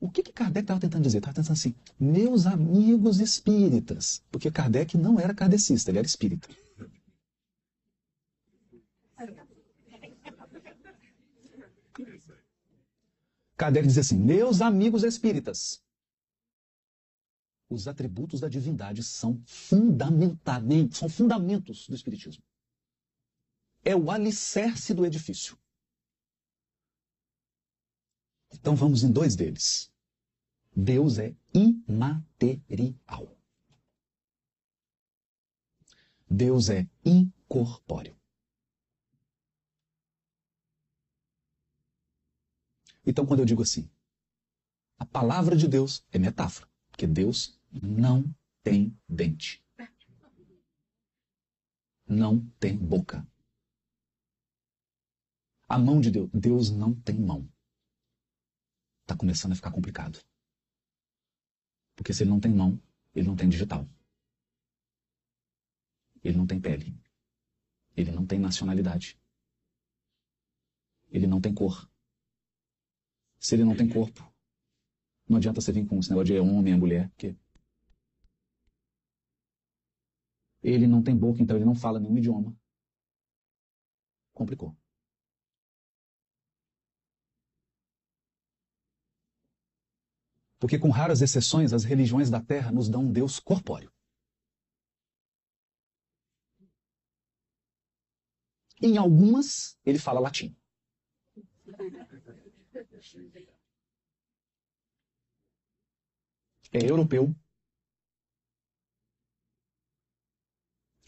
O 0.00 0.10
que, 0.10 0.22
que 0.22 0.32
Kardec 0.32 0.64
estava 0.64 0.80
tentando 0.80 1.04
dizer? 1.04 1.18
Estava 1.18 1.36
tentando 1.36 1.52
assim, 1.52 1.74
meus 2.00 2.44
amigos 2.46 3.20
espíritas. 3.20 4.20
Porque 4.32 4.50
Kardec 4.50 4.98
não 4.98 5.20
era 5.20 5.32
kardecista, 5.32 5.90
ele 5.90 5.98
era 5.98 6.06
espírita. 6.06 6.48
Kardec 13.56 13.86
diz 13.86 13.98
assim, 13.98 14.18
meus 14.18 14.60
amigos 14.60 15.04
espíritas 15.04 15.82
os 17.72 17.88
atributos 17.88 18.40
da 18.40 18.48
divindade 18.48 19.02
são 19.02 19.42
fundamentalmente, 19.46 20.96
são 20.96 21.08
fundamentos 21.08 21.88
do 21.88 21.94
Espiritismo. 21.94 22.44
É 23.84 23.96
o 23.96 24.10
alicerce 24.10 24.94
do 24.94 25.04
edifício. 25.04 25.58
Então 28.52 28.76
vamos 28.76 29.02
em 29.02 29.10
dois 29.10 29.34
deles. 29.34 29.90
Deus 30.76 31.18
é 31.18 31.34
imaterial. 31.52 33.36
Deus 36.28 36.68
é 36.68 36.86
incorpóreo. 37.04 38.16
Então, 43.04 43.26
quando 43.26 43.40
eu 43.40 43.46
digo 43.46 43.62
assim, 43.62 43.90
a 44.98 45.04
palavra 45.04 45.56
de 45.56 45.66
Deus 45.66 46.04
é 46.12 46.18
metáfora, 46.18 46.68
porque 46.90 47.06
Deus 47.06 47.60
não 47.70 48.24
tem 48.62 48.96
dente. 49.08 49.64
Não 52.06 52.40
tem 52.60 52.76
boca. 52.76 53.26
A 55.68 55.78
mão 55.78 56.00
de 56.00 56.10
Deus, 56.10 56.30
Deus 56.32 56.70
não 56.70 56.94
tem 56.94 57.18
mão. 57.18 57.48
Está 59.02 59.16
começando 59.16 59.52
a 59.52 59.56
ficar 59.56 59.72
complicado. 59.72 60.22
Porque 61.96 62.12
se 62.12 62.22
ele 62.22 62.30
não 62.30 62.40
tem 62.40 62.52
mão, 62.52 62.80
ele 63.14 63.26
não 63.26 63.36
tem 63.36 63.48
digital. 63.48 63.88
Ele 66.22 66.36
não 66.36 66.46
tem 66.46 66.60
pele. 66.60 66.96
Ele 67.96 68.12
não 68.12 68.26
tem 68.26 68.38
nacionalidade. 68.38 69.18
Ele 71.10 71.26
não 71.26 71.40
tem 71.40 71.52
cor. 71.52 71.90
Se 73.42 73.56
ele 73.56 73.64
não 73.64 73.74
tem 73.76 73.88
corpo, 73.88 74.22
não 75.28 75.36
adianta 75.36 75.60
você 75.60 75.72
vir 75.72 75.84
com 75.84 75.98
esse 75.98 76.08
negócio 76.10 76.32
de 76.32 76.38
homem, 76.38 76.78
mulher, 76.78 77.08
porque 77.10 77.36
ele 80.62 80.86
não 80.86 81.02
tem 81.02 81.16
boca, 81.16 81.42
então 81.42 81.56
ele 81.56 81.64
não 81.64 81.74
fala 81.74 81.98
nenhum 81.98 82.16
idioma. 82.16 82.56
Complicou. 84.32 84.76
Porque, 90.60 90.78
com 90.78 90.90
raras 90.90 91.20
exceções, 91.20 91.72
as 91.72 91.82
religiões 91.82 92.30
da 92.30 92.40
Terra 92.40 92.70
nos 92.70 92.88
dão 92.88 93.02
um 93.02 93.12
Deus 93.12 93.40
corpóreo. 93.40 93.92
Em 98.80 98.96
algumas, 98.96 99.76
ele 99.84 99.98
fala 99.98 100.20
latim. 100.20 100.56
É 106.72 106.80
europeu. 106.90 107.34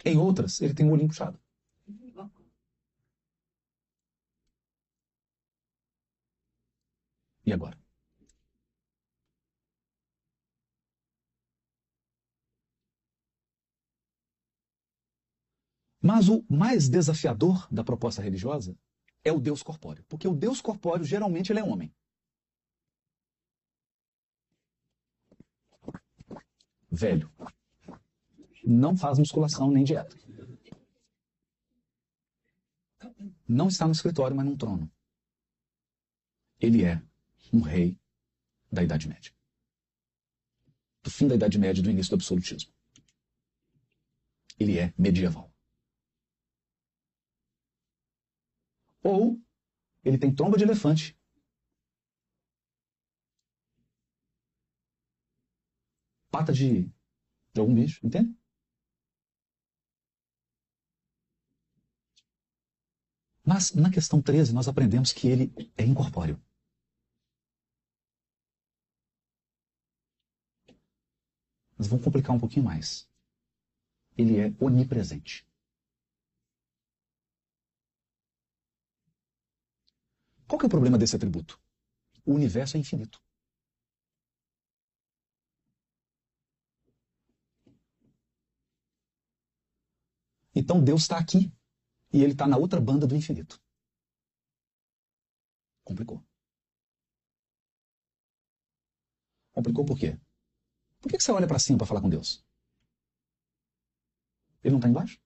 Em 0.04 0.16
outras, 0.18 0.60
ele 0.60 0.74
tem 0.74 0.86
o 0.86 0.92
olhinho 0.92 1.08
puxado. 1.08 1.38
E 7.46 7.52
agora? 7.52 7.78
Mas 16.02 16.28
o 16.28 16.44
mais 16.50 16.88
desafiador 16.88 17.66
da 17.72 17.82
proposta 17.82 18.20
religiosa 18.20 18.76
é 19.24 19.32
o 19.32 19.40
Deus 19.40 19.62
corpóreo, 19.62 20.04
porque 20.04 20.28
o 20.28 20.34
Deus 20.34 20.60
corpóreo 20.60 21.04
geralmente 21.04 21.50
ele 21.50 21.60
é 21.60 21.64
homem. 21.64 21.92
Velho. 26.90 27.32
Não 28.64 28.96
faz 28.96 29.18
musculação 29.18 29.70
nem 29.70 29.84
dieta. 29.84 30.16
Não 33.48 33.68
está 33.68 33.86
no 33.86 33.92
escritório, 33.92 34.36
mas 34.36 34.46
num 34.46 34.56
trono. 34.56 34.90
Ele 36.60 36.84
é 36.84 37.02
um 37.52 37.60
rei 37.60 37.98
da 38.70 38.82
Idade 38.82 39.08
Média. 39.08 39.32
Do 41.02 41.10
fim 41.10 41.28
da 41.28 41.34
Idade 41.34 41.58
Média 41.58 41.80
e 41.80 41.82
do 41.82 41.90
início 41.90 42.10
do 42.10 42.14
absolutismo. 42.14 42.72
Ele 44.58 44.78
é 44.78 44.94
medieval. 44.96 45.53
Ou 49.04 49.40
ele 50.02 50.18
tem 50.18 50.34
tromba 50.34 50.56
de 50.56 50.64
elefante. 50.64 51.16
Pata 56.30 56.52
de, 56.52 56.90
de 57.52 57.60
algum 57.60 57.74
bicho, 57.74 58.04
entende? 58.04 58.36
Mas 63.46 63.72
na 63.72 63.90
questão 63.90 64.22
13 64.22 64.54
nós 64.54 64.68
aprendemos 64.68 65.12
que 65.12 65.28
ele 65.28 65.52
é 65.76 65.84
incorpóreo. 65.84 66.42
Mas 71.76 71.86
vamos 71.86 72.04
complicar 72.04 72.34
um 72.34 72.40
pouquinho 72.40 72.64
mais. 72.64 73.08
Ele 74.16 74.38
é 74.38 74.54
onipresente. 74.60 75.46
Qual 80.54 80.60
que 80.60 80.66
é 80.66 80.68
o 80.68 80.70
problema 80.70 80.96
desse 80.96 81.16
atributo? 81.16 81.60
O 82.24 82.32
universo 82.32 82.76
é 82.76 82.80
infinito. 82.80 83.20
Então 90.54 90.80
Deus 90.80 91.02
está 91.02 91.18
aqui 91.18 91.52
e 92.12 92.22
ele 92.22 92.34
está 92.34 92.46
na 92.46 92.56
outra 92.56 92.80
banda 92.80 93.04
do 93.04 93.16
infinito. 93.16 93.60
Complicou. 95.82 96.24
Complicou 99.50 99.84
por 99.84 99.98
quê? 99.98 100.16
Por 101.00 101.10
que 101.10 101.18
você 101.18 101.32
olha 101.32 101.48
para 101.48 101.58
cima 101.58 101.78
para 101.78 101.86
falar 101.88 102.00
com 102.00 102.08
Deus? 102.08 102.46
Ele 104.62 104.70
não 104.70 104.78
está 104.78 104.88
embaixo? 104.88 105.23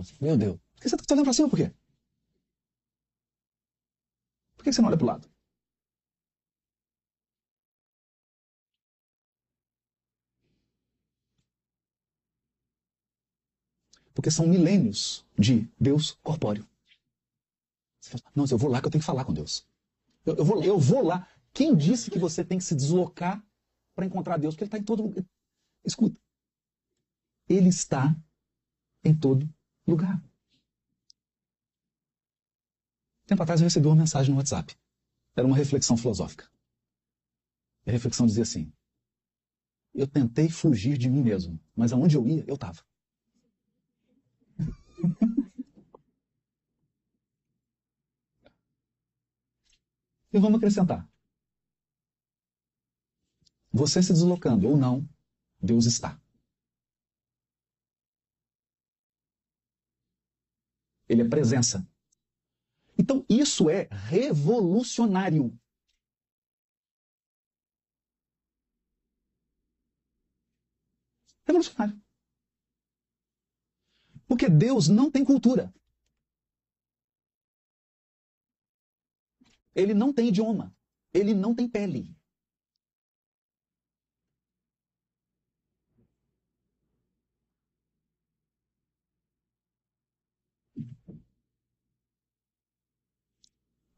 Assim, 0.00 0.16
Meu 0.20 0.36
Deus, 0.36 0.58
por 0.74 0.82
que 0.82 0.88
você 0.88 0.96
está 0.96 1.14
olhando 1.14 1.24
para 1.24 1.32
cima 1.32 1.48
por 1.48 1.56
quê? 1.56 1.72
Por 4.56 4.64
que 4.64 4.72
você 4.72 4.80
não 4.80 4.88
olha 4.88 4.96
para 4.96 5.04
o 5.04 5.08
lado? 5.08 5.28
Porque 14.14 14.30
são 14.30 14.46
milênios 14.46 15.24
de 15.38 15.68
Deus 15.80 16.12
corpóreo. 16.22 16.68
Você 18.00 18.10
fala, 18.10 18.22
não, 18.34 18.44
eu 18.50 18.58
vou 18.58 18.70
lá 18.70 18.80
que 18.80 18.86
eu 18.86 18.90
tenho 18.90 19.00
que 19.00 19.06
falar 19.06 19.24
com 19.24 19.32
Deus. 19.32 19.66
Eu, 20.24 20.36
eu, 20.36 20.44
vou, 20.44 20.62
eu 20.62 20.78
vou 20.78 21.02
lá. 21.02 21.26
Quem 21.52 21.76
disse 21.76 22.10
que 22.10 22.18
você 22.18 22.44
tem 22.44 22.58
que 22.58 22.64
se 22.64 22.74
deslocar 22.74 23.44
para 23.94 24.06
encontrar 24.06 24.36
Deus? 24.36 24.54
Porque 24.54 24.64
Ele 24.64 24.68
está 24.68 24.78
em 24.78 24.84
todo 24.84 25.02
lugar. 25.02 25.24
Escuta. 25.84 26.20
Ele 27.48 27.68
está 27.68 28.14
em 29.04 29.14
todo 29.14 29.48
lugar. 29.86 30.22
Tempo 33.26 33.42
atrás 33.42 33.60
eu 33.60 33.64
recebi 33.64 33.86
uma 33.86 33.96
mensagem 33.96 34.30
no 34.30 34.38
WhatsApp. 34.38 34.76
Era 35.34 35.46
uma 35.46 35.56
reflexão 35.56 35.96
filosófica. 35.96 36.50
A 37.86 37.90
reflexão 37.90 38.26
dizia 38.26 38.42
assim: 38.42 38.72
Eu 39.94 40.06
tentei 40.06 40.48
fugir 40.48 40.98
de 40.98 41.08
mim 41.08 41.22
mesmo, 41.22 41.58
mas 41.74 41.92
aonde 41.92 42.16
eu 42.16 42.26
ia, 42.28 42.44
eu 42.46 42.54
estava. 42.54 42.82
e 50.32 50.38
vamos 50.38 50.58
acrescentar. 50.58 51.08
Você 53.72 54.02
se 54.02 54.12
deslocando 54.12 54.68
ou 54.68 54.76
não, 54.76 55.08
Deus 55.60 55.86
está. 55.86 56.21
Ele 61.12 61.20
é 61.20 61.28
presença. 61.28 61.86
Então, 62.98 63.22
isso 63.28 63.68
é 63.68 63.86
revolucionário. 63.90 65.54
Revolucionário. 71.46 72.00
Porque 74.26 74.48
Deus 74.48 74.88
não 74.88 75.10
tem 75.10 75.22
cultura. 75.22 75.70
Ele 79.74 79.92
não 79.92 80.14
tem 80.14 80.28
idioma. 80.28 80.74
Ele 81.12 81.34
não 81.34 81.54
tem 81.54 81.68
pele. 81.68 82.16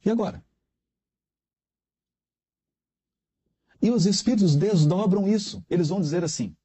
E 0.04 0.10
agora? 0.10 0.44
E 3.80 3.90
os 3.90 4.06
espíritos 4.06 4.56
desdobram 4.56 5.26
isso. 5.28 5.64
Eles 5.68 5.88
vão 5.88 6.00
dizer 6.00 6.24
assim: 6.24 6.56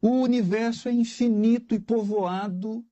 o 0.00 0.10
universo 0.10 0.88
é 0.88 0.92
infinito 0.92 1.74
e 1.74 1.80
povoado 1.80 2.84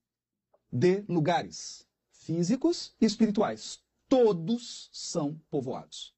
de 0.71 1.01
lugares 1.09 1.85
físicos 2.11 2.95
e 3.01 3.05
espirituais. 3.05 3.83
Todos 4.07 4.89
são 4.91 5.37
povoados. 5.49 6.15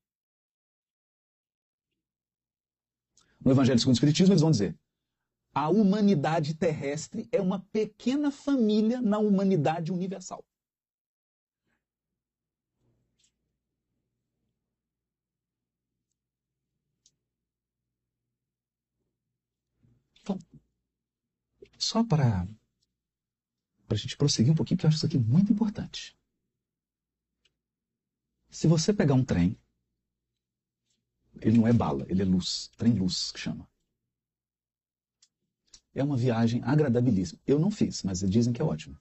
No 3.39 3.51
Evangelho 3.51 3.79
segundo 3.79 3.93
o 3.93 3.97
Espiritismo, 3.97 4.33
eles 4.33 4.41
vão 4.41 4.51
dizer: 4.51 4.77
a 5.53 5.69
humanidade 5.69 6.55
terrestre 6.55 7.27
é 7.31 7.41
uma 7.41 7.59
pequena 7.71 8.31
família 8.31 9.01
na 9.01 9.19
humanidade 9.19 9.91
universal. 9.91 10.43
Então, 20.21 20.39
só 21.83 22.03
para 22.03 22.47
a 23.89 23.95
gente 23.95 24.17
prosseguir 24.17 24.51
um 24.51 24.55
pouquinho, 24.55 24.77
porque 24.77 24.85
eu 24.85 24.89
acho 24.89 24.97
isso 24.97 25.05
aqui 25.05 25.17
muito 25.17 25.51
importante. 25.51 26.17
Se 28.49 28.67
você 28.67 28.93
pegar 28.93 29.13
um 29.13 29.25
trem, 29.25 29.57
ele 31.41 31.57
não 31.57 31.67
é 31.67 31.73
bala, 31.73 32.05
ele 32.07 32.21
é 32.21 32.25
luz, 32.25 32.69
trem 32.77 32.93
luz 32.93 33.31
que 33.31 33.39
chama. 33.39 33.67
É 35.93 36.03
uma 36.03 36.17
viagem 36.17 36.61
agradabilíssima. 36.63 37.39
Eu 37.45 37.59
não 37.59 37.69
fiz, 37.69 38.01
mas 38.03 38.19
dizem 38.19 38.53
que 38.53 38.61
é 38.61 38.65
ótimo. 38.65 38.97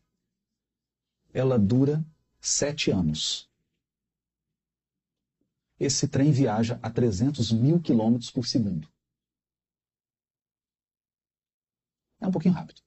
ela 1.33 1.59
dura 1.59 2.05
sete 2.38 2.90
anos. 2.90 3.49
Esse 5.81 6.07
trem 6.07 6.31
viaja 6.31 6.79
a 6.83 6.90
300 6.90 7.51
mil 7.53 7.81
quilômetros 7.81 8.31
por 8.31 8.47
segundo. 8.47 8.91
É 12.22 12.26
um 12.26 12.30
pouquinho 12.30 12.54
rápido. 12.54 12.80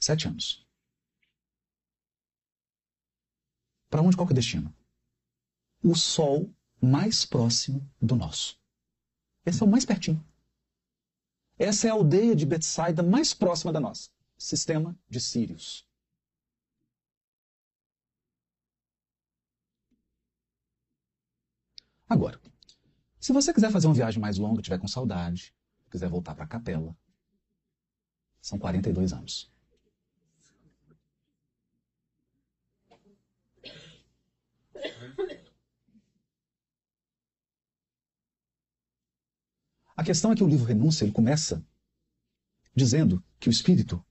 Sete 0.00 0.26
anos. 0.26 0.66
Para 3.90 4.00
onde 4.00 4.16
qual 4.16 4.26
que 4.26 4.32
é 4.32 4.34
o 4.34 4.36
destino? 4.36 4.74
O 5.84 5.94
Sol 5.94 6.50
mais 6.80 7.26
próximo 7.26 7.86
do 8.00 8.16
nosso. 8.16 8.58
Esse 9.44 9.62
é 9.62 9.66
o 9.66 9.68
mais 9.68 9.84
pertinho. 9.84 10.24
Essa 11.58 11.88
é 11.88 11.90
a 11.90 11.92
aldeia 11.92 12.34
de 12.34 12.46
Betsaida 12.46 13.02
mais 13.02 13.34
próxima 13.34 13.70
da 13.72 13.78
nossa. 13.78 14.10
Sistema 14.38 14.98
de 15.08 15.20
Sírios. 15.20 15.86
Agora, 22.08 22.40
se 23.20 23.32
você 23.32 23.52
quiser 23.52 23.70
fazer 23.70 23.86
uma 23.86 23.94
viagem 23.94 24.20
mais 24.20 24.38
longa, 24.38 24.62
tiver 24.62 24.78
com 24.78 24.88
saudade, 24.88 25.54
quiser 25.92 26.08
voltar 26.08 26.34
para 26.34 26.44
a 26.44 26.48
capela, 26.48 26.96
são 28.40 28.58
42 28.58 29.12
anos. 29.12 29.52
A 39.94 40.02
questão 40.02 40.32
é 40.32 40.34
que 40.34 40.42
o 40.42 40.48
livro 40.48 40.64
Renúncia 40.64 41.04
ele 41.04 41.12
começa 41.12 41.64
dizendo 42.74 43.22
que 43.38 43.48
o 43.48 43.52
espírito 43.52 44.04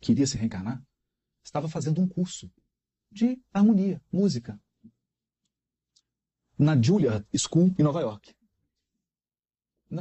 que 0.00 0.12
iria 0.12 0.26
se 0.26 0.36
reencarnar 0.36 0.84
estava 1.42 1.68
fazendo 1.68 2.02
um 2.02 2.08
curso 2.08 2.52
de 3.10 3.40
harmonia, 3.52 4.02
música, 4.12 4.60
na 6.58 6.80
Juilliard 6.80 7.24
School 7.38 7.74
em 7.78 7.82
Nova 7.82 8.00
York. 8.00 8.36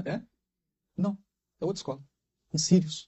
É? 0.06 0.33
Não, 0.98 1.16
é 1.62 1.66
outra 1.66 1.78
escola, 1.80 2.04
em 2.52 2.58
Sirius. 2.58 3.08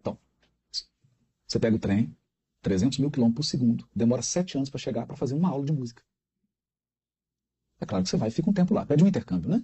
Então, 0.00 0.18
você 1.46 1.58
pega 1.58 1.74
o 1.76 1.78
trem, 1.80 2.16
300 2.62 2.98
mil 2.98 3.10
quilômetros 3.10 3.46
por 3.46 3.50
segundo, 3.50 3.88
demora 3.94 4.22
sete 4.22 4.56
anos 4.56 4.70
para 4.70 4.78
chegar 4.78 5.06
para 5.06 5.16
fazer 5.16 5.34
uma 5.34 5.48
aula 5.48 5.64
de 5.64 5.72
música. 5.72 6.02
É 7.80 7.86
claro 7.86 8.04
que 8.04 8.10
você 8.10 8.18
vai 8.18 8.28
e 8.28 8.32
fica 8.32 8.50
um 8.50 8.52
tempo 8.52 8.74
lá, 8.74 8.84
pede 8.84 9.02
um 9.02 9.06
intercâmbio, 9.06 9.48
né? 9.50 9.62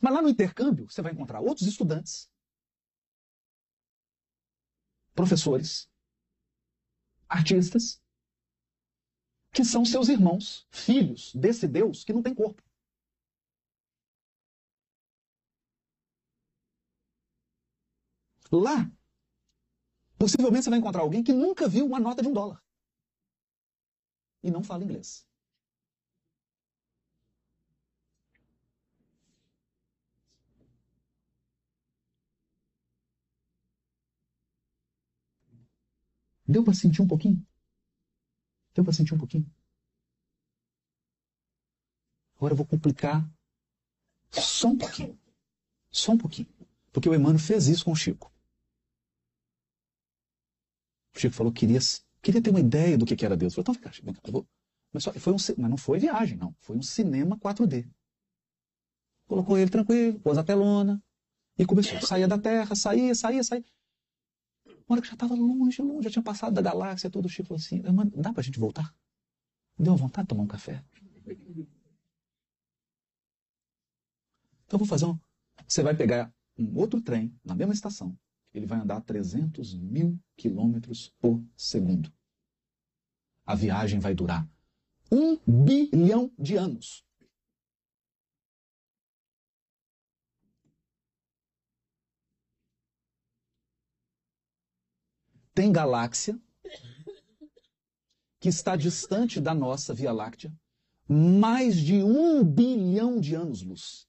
Mas 0.00 0.12
lá 0.12 0.20
no 0.22 0.28
intercâmbio, 0.28 0.86
você 0.90 1.00
vai 1.02 1.12
encontrar 1.12 1.40
outros 1.40 1.66
estudantes 1.66 2.28
professores, 5.14 5.88
artistas, 7.30 7.98
que 9.52 9.64
são 9.64 9.84
seus 9.84 10.08
irmãos, 10.08 10.66
filhos 10.70 11.32
desse 11.34 11.66
Deus 11.68 12.04
que 12.04 12.12
não 12.12 12.22
tem 12.22 12.34
corpo. 12.34 12.62
Lá, 18.52 18.90
possivelmente 20.16 20.62
você 20.64 20.70
vai 20.70 20.78
encontrar 20.78 21.02
alguém 21.02 21.20
que 21.22 21.32
nunca 21.32 21.66
viu 21.68 21.84
uma 21.84 21.98
nota 21.98 22.22
de 22.22 22.28
um 22.28 22.32
dólar 22.32 22.62
e 24.42 24.50
não 24.50 24.62
fala 24.62 24.84
inglês. 24.84 25.26
Deu 36.46 36.62
para 36.62 36.74
sentir 36.74 37.00
um 37.00 37.06
pouquinho? 37.08 37.42
Deu 38.74 38.84
para 38.84 38.92
sentir 38.92 39.14
um 39.14 39.18
pouquinho? 39.18 39.50
Agora 42.36 42.52
eu 42.52 42.56
vou 42.56 42.66
complicar 42.66 43.28
só 44.30 44.68
um 44.68 44.78
pouquinho. 44.78 45.18
Só 45.90 46.12
um 46.12 46.18
pouquinho. 46.18 46.48
Porque 46.92 47.08
o 47.08 47.14
Emmanuel 47.14 47.38
fez 47.38 47.66
isso 47.66 47.84
com 47.84 47.92
o 47.92 47.96
Chico. 47.96 48.32
O 51.14 51.18
Chico 51.18 51.34
falou 51.34 51.52
que 51.52 51.60
queria, 51.60 51.80
queria 52.22 52.42
ter 52.42 52.50
uma 52.50 52.60
ideia 52.60 52.96
do 52.96 53.04
que 53.04 53.24
era 53.24 53.36
Deus. 53.36 53.56
Eu 53.56 53.64
falei, 53.64 53.78
então, 53.80 53.92
vem 54.04 54.14
cá, 54.14 54.20
eu 54.24 54.32
vou. 54.32 54.48
Mas, 54.92 55.04
só, 55.04 55.12
foi 55.12 55.32
um, 55.32 55.36
mas 55.58 55.70
não 55.70 55.76
foi 55.76 55.98
viagem, 55.98 56.36
não. 56.36 56.54
Foi 56.60 56.76
um 56.76 56.82
cinema 56.82 57.36
4D. 57.38 57.88
Colocou 59.26 59.58
ele 59.58 59.70
tranquilo, 59.70 60.18
pôs 60.20 60.38
a 60.38 60.42
telona 60.42 61.02
e 61.56 61.64
começou. 61.64 62.00
Saía 62.00 62.26
da 62.26 62.38
Terra, 62.38 62.74
saía, 62.74 63.14
saía, 63.14 63.44
saía. 63.44 63.64
Hora 64.90 65.00
que 65.00 65.06
já 65.06 65.14
estava 65.14 65.36
longe, 65.36 65.80
longe, 65.80 66.02
já 66.02 66.10
tinha 66.10 66.22
passado 66.22 66.52
da 66.52 66.60
galáxia, 66.60 67.08
todo 67.08 67.26
o 67.26 67.28
Chico 67.28 67.46
falou 67.46 67.60
assim, 67.60 67.80
mano, 67.80 68.10
dá 68.16 68.32
pra 68.32 68.42
gente 68.42 68.58
voltar? 68.58 68.92
Deu 69.78 69.94
vontade 69.94 70.24
de 70.24 70.30
tomar 70.30 70.42
um 70.42 70.48
café? 70.48 70.84
Então 74.66 74.80
vou 74.80 74.88
fazer 74.88 75.06
um... 75.06 75.16
Você 75.64 75.84
vai 75.84 75.96
pegar 75.96 76.34
um 76.58 76.76
outro 76.76 77.00
trem 77.00 77.32
na 77.44 77.54
mesma 77.54 77.72
estação. 77.72 78.18
Ele 78.52 78.66
vai 78.66 78.80
andar 78.80 79.00
300 79.02 79.74
mil 79.74 80.18
quilômetros 80.36 81.14
por 81.20 81.40
segundo. 81.56 82.12
A 83.46 83.54
viagem 83.54 84.00
vai 84.00 84.12
durar 84.12 84.44
um 85.12 85.38
bilhão 85.46 86.32
de 86.36 86.56
anos. 86.56 87.06
Tem 95.54 95.72
galáxia 95.72 96.40
que 98.38 98.48
está 98.48 98.76
distante 98.76 99.40
da 99.40 99.54
nossa 99.54 99.92
Via 99.92 100.12
Láctea 100.12 100.52
mais 101.08 101.76
de 101.76 102.02
um 102.02 102.44
bilhão 102.44 103.18
de 103.18 103.34
anos-luz. 103.34 104.08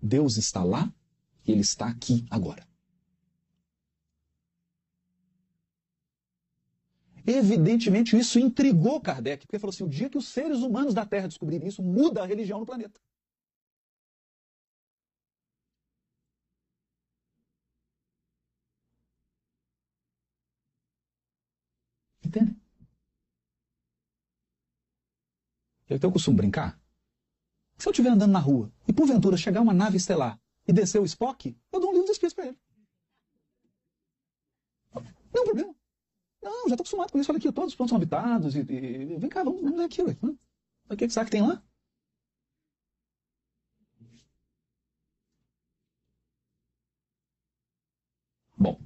Deus 0.00 0.36
está 0.36 0.62
lá 0.62 0.92
e 1.46 1.52
Ele 1.52 1.60
está 1.60 1.88
aqui 1.88 2.24
agora. 2.30 2.66
Evidentemente, 7.26 8.16
isso 8.18 8.38
intrigou 8.38 9.00
Kardec, 9.00 9.44
porque 9.44 9.56
ele 9.56 9.60
falou 9.60 9.72
assim: 9.72 9.84
o 9.84 9.88
dia 9.88 10.10
que 10.10 10.18
os 10.18 10.28
seres 10.28 10.58
humanos 10.58 10.92
da 10.92 11.06
Terra 11.06 11.28
descobrirem 11.28 11.68
isso, 11.68 11.82
muda 11.82 12.22
a 12.22 12.26
religião 12.26 12.58
no 12.58 12.66
planeta. 12.66 13.00
Entende? 22.24 22.56
Eu 26.00 26.08
o 26.08 26.12
costume 26.12 26.36
brincar. 26.36 26.80
Se 27.78 27.88
eu 27.88 27.90
estiver 27.90 28.10
andando 28.10 28.32
na 28.32 28.38
rua 28.38 28.72
e 28.86 28.92
porventura 28.92 29.36
chegar 29.36 29.60
uma 29.60 29.74
nave 29.74 29.96
estelar 29.96 30.38
e 30.66 30.72
descer 30.72 31.00
o 31.00 31.04
Spock, 31.04 31.56
eu 31.72 31.80
dou 31.80 31.90
um 31.90 31.92
livro 31.92 32.06
dos 32.06 32.16
espíritos 32.16 32.34
para 32.34 32.46
ele. 32.46 32.58
Não 35.34 35.44
problema. 35.44 35.74
Não, 36.42 36.68
já 36.68 36.74
estou 36.74 36.82
acostumado 36.82 37.12
com 37.12 37.18
isso. 37.18 37.30
Olha 37.30 37.38
aqui, 37.38 37.52
todos 37.52 37.72
os 37.72 37.76
pontos 37.76 37.90
são 37.90 37.96
habitados. 37.96 38.54
E, 38.54 38.60
e, 38.60 39.18
vem 39.18 39.28
cá, 39.28 39.42
vamos, 39.42 39.62
vamos 39.62 39.76
ver 39.76 39.84
aqui. 39.84 40.02
Ué. 40.02 40.16
O 40.90 40.96
que, 40.96 41.06
que 41.06 41.12
será 41.12 41.24
que 41.24 41.30
tem 41.30 41.42
lá? 41.42 41.62
Bom, 48.56 48.80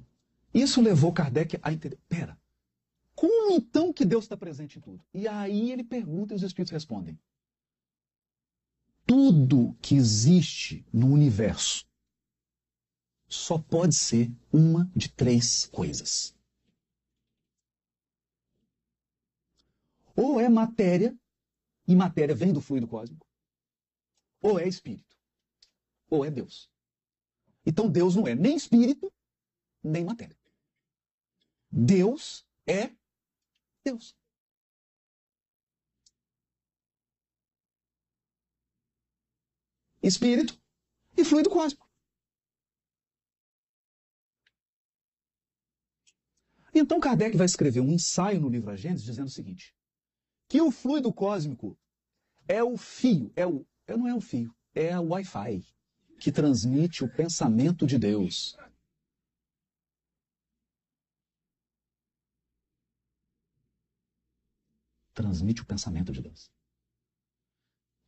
isso 0.53 0.81
levou 0.81 1.13
Kardec 1.13 1.59
a 1.61 1.71
entender. 1.73 1.99
Pera, 2.07 2.39
como 3.17 3.51
então 3.51 3.91
que 3.91 4.05
Deus 4.05 4.25
está 4.25 4.37
presente 4.37 4.77
em 4.77 4.81
tudo? 4.81 5.03
E 5.11 5.27
aí 5.27 5.71
ele 5.71 5.83
pergunta 5.83 6.35
e 6.35 6.37
os 6.37 6.43
Espíritos 6.43 6.71
respondem. 6.71 7.19
Tudo 9.07 9.75
que 9.81 9.95
existe 9.95 10.85
no 10.93 11.07
universo 11.07 11.83
só 13.27 13.57
pode 13.57 13.95
ser 13.95 14.31
uma 14.53 14.87
de 14.95 15.09
três 15.09 15.65
coisas. 15.65 16.35
Ou 20.15 20.39
é 20.39 20.47
matéria, 20.47 21.17
e 21.87 21.95
matéria 21.95 22.35
vem 22.35 22.53
do 22.53 22.61
fluido 22.61 22.87
cósmico, 22.87 23.25
ou 24.43 24.59
é 24.59 24.67
espírito, 24.67 25.17
ou 26.07 26.23
é 26.23 26.29
Deus. 26.29 26.69
Então 27.65 27.89
Deus 27.89 28.15
não 28.15 28.27
é 28.27 28.35
nem 28.35 28.55
espírito, 28.55 29.11
nem 29.83 30.05
matéria. 30.05 30.37
Deus 31.71 32.45
é 32.67 32.95
Deus. 33.87 34.15
Espírito 40.01 40.59
e 41.15 41.23
fluido 41.23 41.49
cósmico. 41.49 41.87
Então 46.73 46.99
Kardec 46.99 47.35
vai 47.35 47.45
escrever 47.45 47.79
um 47.79 47.91
ensaio 47.91 48.39
no 48.39 48.49
livro 48.49 48.69
A 48.69 48.75
Gênesis 48.75 49.05
dizendo 49.05 49.27
o 49.27 49.31
seguinte: 49.31 49.73
que 50.47 50.61
o 50.61 50.69
fluido 50.69 51.11
cósmico 51.11 51.77
é 52.47 52.63
o 52.63 52.77
fio, 52.77 53.31
é 53.35 53.47
o, 53.47 53.65
não 53.87 54.07
é 54.07 54.13
o 54.13 54.21
fio, 54.21 54.53
é 54.75 54.99
o 54.99 55.09
Wi-Fi 55.09 55.65
que 56.19 56.31
transmite 56.31 57.03
o 57.03 57.13
pensamento 57.15 57.85
de 57.85 57.97
Deus. 57.97 58.57
Transmite 65.17 65.63
o 65.63 65.65
pensamento 65.65 66.11
de 66.11 66.21
Deus. 66.21 66.51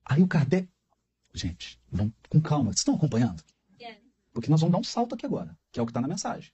Aí 0.06 0.22
o 0.22 0.28
Kardec. 0.28 0.70
Gente, 1.34 1.82
vamos 1.92 2.14
com 2.30 2.40
calma. 2.40 2.66
Vocês 2.66 2.82
estão 2.82 2.94
acompanhando? 2.94 3.44
Porque 4.32 4.48
nós 4.48 4.62
vamos 4.62 4.74
dar 4.74 4.78
um 4.78 4.84
salto 4.84 5.16
aqui 5.16 5.26
agora, 5.26 5.58
que 5.72 5.80
é 5.80 5.82
o 5.82 5.88
que 5.88 5.90
está 5.90 6.02
na 6.02 6.08
mensagem. 6.08 6.54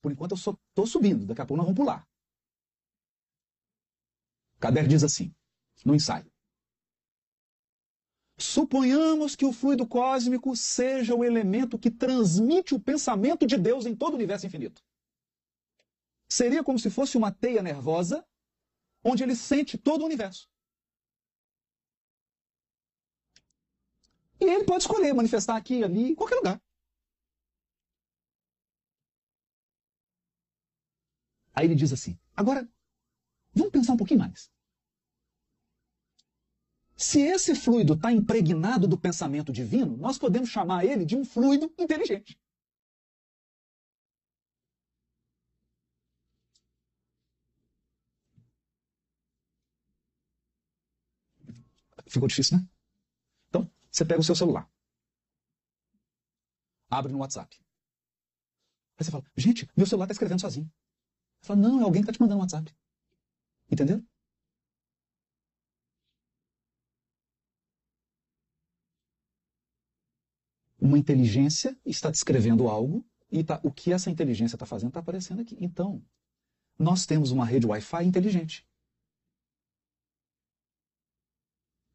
Por 0.00 0.10
enquanto 0.10 0.30
eu 0.30 0.36
estou 0.36 0.86
subindo, 0.86 1.26
daqui 1.26 1.42
a 1.42 1.44
pouco 1.44 1.58
nós 1.58 1.66
vamos 1.66 1.78
pular. 1.78 2.08
Kardec 4.58 4.88
diz 4.88 5.04
assim, 5.04 5.34
no 5.84 5.94
ensaio. 5.94 6.32
Suponhamos 8.38 9.36
que 9.36 9.44
o 9.44 9.52
fluido 9.52 9.86
cósmico 9.86 10.56
seja 10.56 11.14
o 11.14 11.22
elemento 11.22 11.78
que 11.78 11.90
transmite 11.90 12.74
o 12.74 12.80
pensamento 12.80 13.46
de 13.46 13.58
Deus 13.58 13.84
em 13.84 13.94
todo 13.94 14.14
o 14.14 14.16
universo 14.16 14.46
infinito. 14.46 14.82
Seria 16.26 16.64
como 16.64 16.78
se 16.78 16.88
fosse 16.88 17.18
uma 17.18 17.30
teia 17.30 17.62
nervosa 17.62 18.26
onde 19.08 19.22
ele 19.22 19.36
sente 19.36 19.78
todo 19.78 20.02
o 20.02 20.06
universo. 20.06 20.48
E 24.40 24.44
ele 24.44 24.64
pode 24.64 24.82
escolher 24.82 25.14
manifestar 25.14 25.56
aqui, 25.56 25.82
ali, 25.84 26.10
em 26.10 26.14
qualquer 26.14 26.34
lugar. 26.36 26.60
Aí 31.54 31.66
ele 31.66 31.74
diz 31.74 31.92
assim: 31.92 32.18
agora, 32.34 32.68
vamos 33.54 33.72
pensar 33.72 33.92
um 33.92 33.96
pouquinho 33.96 34.20
mais. 34.20 34.50
Se 36.96 37.20
esse 37.20 37.54
fluido 37.54 37.94
está 37.94 38.10
impregnado 38.10 38.88
do 38.88 38.98
pensamento 38.98 39.52
divino, 39.52 39.96
nós 39.96 40.18
podemos 40.18 40.50
chamar 40.50 40.84
ele 40.84 41.04
de 41.04 41.16
um 41.16 41.24
fluido 41.24 41.72
inteligente. 41.78 42.38
Ficou 52.06 52.28
difícil, 52.28 52.58
né? 52.58 52.68
Então, 53.48 53.70
você 53.90 54.04
pega 54.04 54.20
o 54.20 54.24
seu 54.24 54.34
celular. 54.34 54.70
Abre 56.88 57.12
no 57.12 57.18
WhatsApp. 57.18 57.58
Aí 58.98 59.04
você 59.04 59.10
fala, 59.10 59.24
gente, 59.36 59.68
meu 59.76 59.86
celular 59.86 60.06
está 60.06 60.12
escrevendo 60.12 60.40
sozinho. 60.40 60.70
Você 61.40 61.48
fala, 61.48 61.60
não, 61.60 61.80
é 61.80 61.84
alguém 61.84 62.02
que 62.02 62.08
está 62.08 62.12
te 62.12 62.20
mandando 62.20 62.36
no 62.36 62.42
WhatsApp. 62.42 62.74
Entendeu? 63.70 64.02
uma 70.86 70.98
inteligência 70.98 71.76
está 71.84 72.10
descrevendo 72.10 72.68
algo 72.68 73.04
e 73.30 73.42
tá, 73.42 73.60
o 73.62 73.72
que 73.72 73.92
essa 73.92 74.10
inteligência 74.10 74.56
está 74.56 74.64
fazendo 74.64 74.88
está 74.88 75.00
aparecendo 75.00 75.40
aqui. 75.40 75.56
Então, 75.60 76.02
nós 76.78 77.04
temos 77.04 77.30
uma 77.30 77.44
rede 77.44 77.66
Wi-Fi 77.66 78.04
inteligente. 78.04 78.66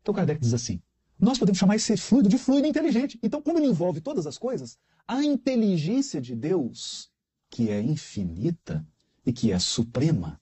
Então 0.02 0.14
Kardec 0.14 0.40
diz 0.40 0.54
assim: 0.54 0.82
nós 1.20 1.38
podemos 1.38 1.60
chamar 1.60 1.76
esse 1.76 1.96
fluido 1.98 2.30
de 2.30 2.38
fluido 2.38 2.68
inteligente. 2.68 3.20
Então, 3.22 3.42
como 3.42 3.60
ele 3.60 3.68
envolve 3.68 4.02
todas 4.02 4.26
as 4.26 4.38
coisas, 4.38 4.78
a 5.08 5.24
inteligência 5.24 6.20
de 6.20 6.36
Deus, 6.36 7.12
que 7.50 7.70
é 7.70 7.82
infinita 7.82 8.86
e 9.26 9.32
que 9.32 9.52
é 9.52 9.60
suprema, 9.60 10.42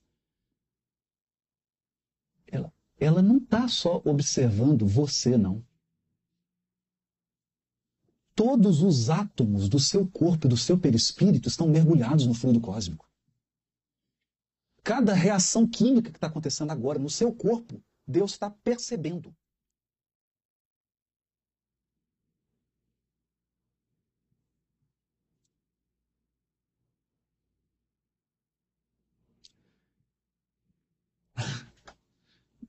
ela, 2.48 2.74
ela 2.98 3.22
não 3.22 3.38
está 3.38 3.68
só 3.68 4.02
observando 4.06 4.88
você, 4.88 5.38
não 5.38 5.64
todos 8.40 8.82
os 8.82 9.10
átomos 9.10 9.68
do 9.68 9.78
seu 9.78 10.08
corpo 10.08 10.48
e 10.48 10.50
do 10.50 10.56
seu 10.56 10.80
perispírito 10.80 11.50
estão 11.50 11.68
mergulhados 11.68 12.26
no 12.26 12.34
fluido 12.34 12.62
cósmico. 12.62 13.06
Cada 14.82 15.14
reação 15.14 15.68
química 15.68 16.10
que 16.10 16.16
está 16.16 16.28
acontecendo 16.28 16.72
agora 16.72 16.98
no 16.98 17.10
seu 17.10 17.36
corpo, 17.36 17.84
Deus 18.08 18.32
está 18.32 18.50
percebendo. 18.50 19.36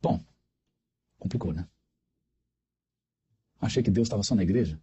Bom, 0.03 0.21
complicou, 1.31 1.53
né? 1.53 1.69
Achei 3.61 3.83
que 3.83 3.91
Deus 3.91 4.07
estava 4.07 4.23
só 4.25 4.35
na 4.35 4.43
igreja. 4.43 4.81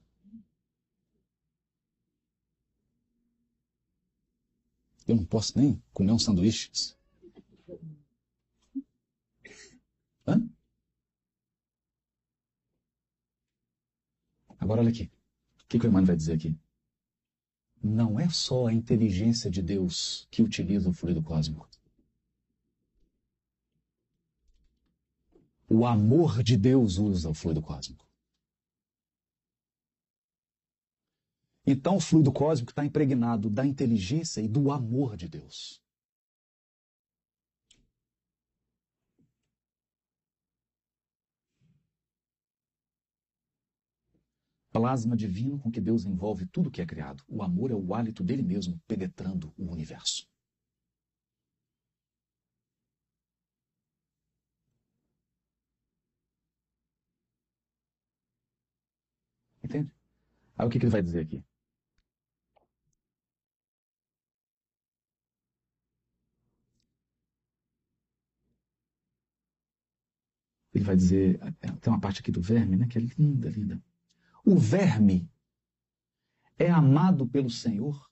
Eu 5.05 5.15
não 5.15 5.25
posso 5.25 5.57
nem 5.57 5.81
comer 5.93 6.11
um 6.11 6.19
sanduíche. 6.19 6.71
Hã? 10.25 10.47
Agora 14.59 14.81
olha 14.81 14.89
aqui. 14.89 15.11
O 15.63 15.67
que, 15.67 15.79
que 15.79 15.85
o 15.85 15.89
Emmanuel 15.89 16.07
vai 16.07 16.15
dizer 16.15 16.33
aqui? 16.33 16.57
Não 17.83 18.19
é 18.19 18.29
só 18.29 18.67
a 18.67 18.73
inteligência 18.73 19.49
de 19.49 19.61
Deus 19.61 20.27
que 20.31 20.41
utiliza 20.41 20.89
o 20.89 20.93
fluido 20.93 21.21
cósmico. 21.21 21.69
O 25.69 25.85
amor 25.85 26.41
de 26.43 26.55
Deus 26.57 26.97
usa 26.97 27.29
o 27.29 27.33
fluido 27.33 27.61
cósmico. 27.61 28.07
Então 31.65 31.97
o 31.97 31.99
fluido 31.99 32.31
cósmico 32.31 32.71
está 32.71 32.85
impregnado 32.85 33.49
da 33.49 33.65
inteligência 33.65 34.39
e 34.39 34.47
do 34.47 34.71
amor 34.71 35.17
de 35.17 35.27
Deus. 35.27 35.81
Plasma 44.71 45.17
divino 45.17 45.59
com 45.59 45.69
que 45.69 45.81
Deus 45.81 46.05
envolve 46.05 46.45
tudo 46.45 46.71
que 46.71 46.81
é 46.81 46.85
criado. 46.85 47.23
O 47.27 47.43
amor 47.43 47.71
é 47.71 47.75
o 47.75 47.93
hálito 47.93 48.23
dele 48.23 48.43
mesmo 48.43 48.79
penetrando 48.87 49.53
o 49.57 49.65
universo. 49.65 50.25
Entende? 59.67 59.91
Aí 60.57 60.65
o 60.65 60.69
que, 60.69 60.79
que 60.79 60.85
ele 60.85 60.91
vai 60.91 61.01
dizer 61.01 61.19
aqui? 61.19 61.43
ele 70.73 70.83
vai 70.85 70.95
dizer, 70.95 71.39
tem 71.81 71.91
uma 71.91 71.99
parte 71.99 72.21
aqui 72.21 72.31
do 72.31 72.39
verme, 72.39 72.77
né, 72.77 72.87
que 72.87 72.99
é 72.99 73.01
linda, 73.01 73.49
linda. 73.49 73.83
O 74.45 74.55
verme 74.55 75.27
é 76.57 76.69
amado 76.69 77.27
pelo 77.27 77.49
Senhor 77.49 78.07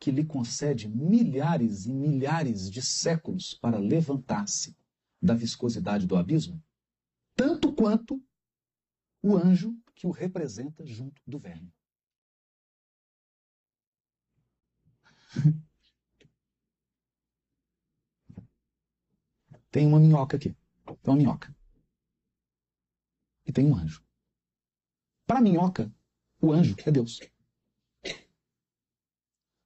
que 0.00 0.10
lhe 0.10 0.24
concede 0.24 0.88
milhares 0.88 1.84
e 1.84 1.92
milhares 1.92 2.70
de 2.70 2.80
séculos 2.80 3.54
para 3.54 3.78
levantar-se 3.78 4.74
da 5.20 5.34
viscosidade 5.34 6.06
do 6.06 6.16
abismo, 6.16 6.62
tanto 7.36 7.70
quanto 7.72 8.22
o 9.22 9.36
anjo 9.36 9.76
que 9.94 10.06
o 10.06 10.10
representa 10.10 10.84
junto 10.84 11.20
do 11.26 11.38
verme. 11.38 11.72
Tem 19.70 19.86
uma 19.86 19.98
minhoca 19.98 20.36
aqui. 20.36 20.54
Tem 21.02 21.12
uma 21.12 21.16
minhoca 21.16 21.54
e 23.46 23.52
tem 23.52 23.66
um 23.66 23.74
anjo. 23.74 24.02
Para 25.26 25.38
a 25.38 25.42
minhoca, 25.42 25.92
o 26.40 26.52
anjo 26.52 26.74
é 26.84 26.90
Deus. 26.90 27.20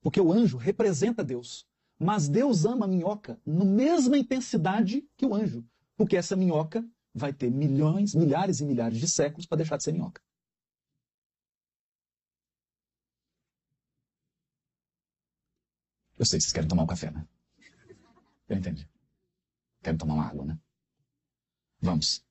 Porque 0.01 0.21
o 0.21 0.33
anjo 0.33 0.57
representa 0.57 1.25
Deus. 1.25 1.67
Mas 1.99 2.29
Deus 2.29 2.65
ama 2.65 2.85
a 2.85 2.89
minhoca 2.89 3.41
na 3.45 3.65
mesma 3.65 4.17
intensidade 4.17 5.03
que 5.17 5.27
o 5.27 5.35
anjo. 5.35 5.67
Porque 5.97 6.17
essa 6.17 6.37
minhoca 6.37 6.89
vai 7.15 7.33
ter 7.33 7.51
milhões, 7.51 8.15
milhares 8.15 8.61
e 8.61 8.65
milhares 8.65 8.99
de 8.99 9.09
séculos 9.09 9.47
para 9.47 9.59
deixar 9.59 9.77
de 9.77 9.85
ser 9.85 9.93
minhoca. 9.93 10.23
Eu 16.19 16.27
sei, 16.27 16.41
vocês 16.41 16.53
querem 16.53 16.69
tomar 16.69 16.83
um 16.83 16.87
café, 16.87 17.11
né? 17.11 17.27
Eu 18.49 18.57
entendi. 18.57 18.89
Querem 19.83 19.97
tomar 19.97 20.15
uma 20.15 20.27
água, 20.27 20.45
né? 20.45 20.59
Vamos. 21.81 22.25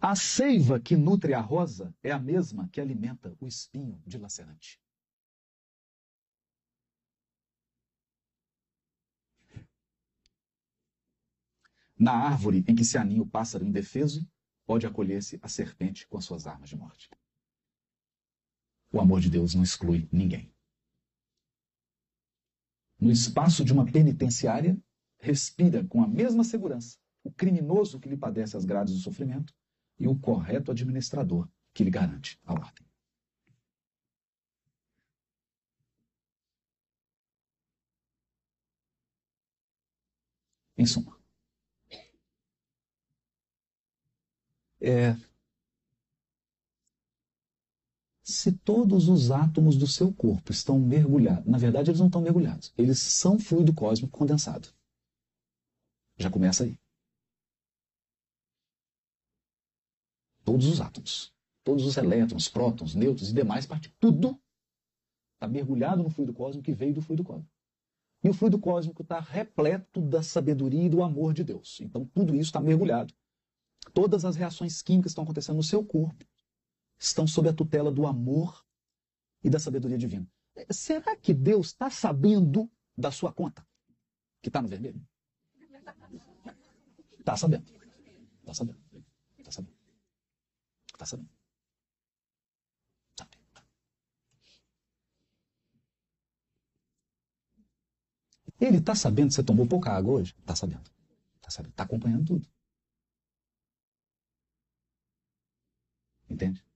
A 0.00 0.16
seiva 0.16 0.80
que 0.80 0.96
nutre 0.96 1.32
a 1.32 1.40
rosa 1.40 1.94
é 2.02 2.10
a 2.10 2.18
mesma 2.18 2.68
que 2.68 2.80
alimenta 2.80 3.34
o 3.40 3.46
espinho 3.46 4.02
dilacerante. 4.04 4.80
Na 11.98 12.12
árvore 12.12 12.64
em 12.66 12.74
que 12.74 12.84
se 12.84 12.98
aninha 12.98 13.22
o 13.22 13.26
pássaro 13.26 13.64
indefeso, 13.64 14.28
pode 14.66 14.86
acolher-se 14.86 15.38
a 15.42 15.48
serpente 15.48 16.06
com 16.08 16.18
as 16.18 16.24
suas 16.24 16.46
armas 16.46 16.68
de 16.68 16.76
morte. 16.76 17.08
O 18.92 19.00
amor 19.00 19.20
de 19.20 19.30
Deus 19.30 19.54
não 19.54 19.62
exclui 19.62 20.08
ninguém. 20.12 20.52
No 22.98 23.10
espaço 23.10 23.64
de 23.64 23.72
uma 23.72 23.84
penitenciária, 23.84 24.80
respira 25.18 25.84
com 25.84 26.02
a 26.02 26.08
mesma 26.08 26.44
segurança 26.44 26.98
o 27.22 27.32
criminoso 27.32 27.98
que 27.98 28.08
lhe 28.08 28.16
padece 28.16 28.56
as 28.56 28.64
grades 28.64 28.94
do 28.94 29.00
sofrimento 29.00 29.54
e 29.98 30.06
o 30.06 30.18
correto 30.18 30.70
administrador 30.70 31.48
que 31.72 31.82
lhe 31.82 31.90
garante 31.90 32.38
a 32.44 32.52
ordem. 32.52 32.86
Em 40.76 40.86
suma, 40.86 41.13
é, 44.84 45.16
se 48.22 48.52
todos 48.52 49.08
os 49.08 49.30
átomos 49.30 49.76
do 49.76 49.86
seu 49.86 50.12
corpo 50.12 50.52
estão 50.52 50.78
mergulhados, 50.78 51.46
na 51.46 51.58
verdade 51.58 51.90
eles 51.90 52.00
não 52.00 52.06
estão 52.06 52.20
mergulhados, 52.20 52.72
eles 52.76 52.98
são 52.98 53.38
fluido 53.38 53.74
cósmico 53.74 54.16
condensado. 54.16 54.68
Já 56.16 56.30
começa 56.30 56.64
aí. 56.64 56.78
Todos 60.44 60.66
os 60.66 60.80
átomos, 60.80 61.34
todos 61.64 61.86
os 61.86 61.96
elétrons, 61.96 62.48
prótons, 62.48 62.94
nêutrons 62.94 63.30
e 63.30 63.34
demais 63.34 63.66
partículas, 63.66 63.98
tudo 63.98 64.40
está 65.34 65.48
mergulhado 65.48 66.02
no 66.02 66.10
fluido 66.10 66.34
cósmico 66.34 66.64
que 66.64 66.74
veio 66.74 66.94
do 66.94 67.02
fluido 67.02 67.24
cósmico. 67.24 67.50
E 68.22 68.28
o 68.28 68.34
fluido 68.34 68.58
cósmico 68.58 69.02
está 69.02 69.20
repleto 69.20 70.00
da 70.00 70.22
sabedoria 70.22 70.84
e 70.84 70.88
do 70.88 71.02
amor 71.02 71.34
de 71.34 71.44
Deus. 71.44 71.80
Então 71.80 72.06
tudo 72.06 72.34
isso 72.34 72.48
está 72.48 72.60
mergulhado. 72.60 73.12
Todas 73.92 74.24
as 74.24 74.36
reações 74.36 74.82
químicas 74.82 75.10
que 75.10 75.12
estão 75.12 75.24
acontecendo 75.24 75.56
no 75.56 75.62
seu 75.62 75.84
corpo 75.84 76.24
estão 76.98 77.26
sob 77.26 77.48
a 77.48 77.52
tutela 77.52 77.90
do 77.90 78.06
amor 78.06 78.64
e 79.42 79.50
da 79.50 79.58
sabedoria 79.58 79.98
divina. 79.98 80.26
Será 80.70 81.16
que 81.16 81.34
Deus 81.34 81.68
está 81.68 81.90
sabendo 81.90 82.70
da 82.96 83.10
sua 83.10 83.32
conta? 83.32 83.66
Que 84.40 84.48
está 84.48 84.62
no 84.62 84.68
vermelho? 84.68 85.04
Está 87.18 87.36
sabendo. 87.36 87.64
Está 88.40 88.54
sabendo. 88.54 88.78
Está 89.38 89.50
sabendo. 89.50 89.76
Está 90.86 91.06
sabendo. 91.06 91.30
Tá. 93.16 93.28
Ele 98.60 98.78
está 98.78 98.94
sabendo 98.94 99.28
que 99.28 99.34
você 99.34 99.42
tomou 99.42 99.66
pouca 99.66 99.90
água 99.90 100.14
hoje? 100.14 100.34
Está 100.38 100.54
sabendo. 100.54 100.90
Está 101.36 101.50
sabendo. 101.50 101.72
Está 101.72 101.82
acompanhando 101.84 102.26
tudo. 102.26 102.53
Entende? 106.34 106.66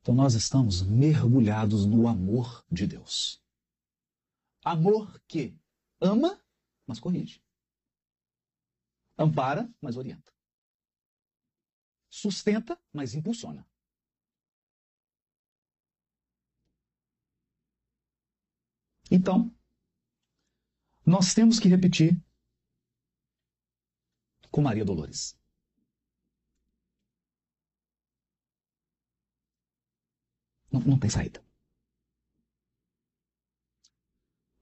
Então 0.00 0.16
nós 0.16 0.34
estamos 0.34 0.82
mergulhados 0.82 1.86
no 1.86 2.08
amor 2.08 2.66
de 2.68 2.88
Deus. 2.88 3.40
Amor 4.64 5.20
que 5.28 5.56
ama, 6.00 6.44
mas 6.84 6.98
corrige. 6.98 7.40
Ampara, 9.16 9.72
mas 9.80 9.96
orienta. 9.96 10.32
Sustenta, 12.10 12.76
mas 12.92 13.14
impulsiona. 13.14 13.64
Então, 19.08 19.54
nós 21.06 21.32
temos 21.32 21.60
que 21.60 21.68
repetir 21.68 22.20
com 24.52 24.60
Maria 24.60 24.84
Dolores. 24.84 25.36
Não, 30.70 30.80
não 30.80 30.98
tem 30.98 31.10
saída. 31.10 31.42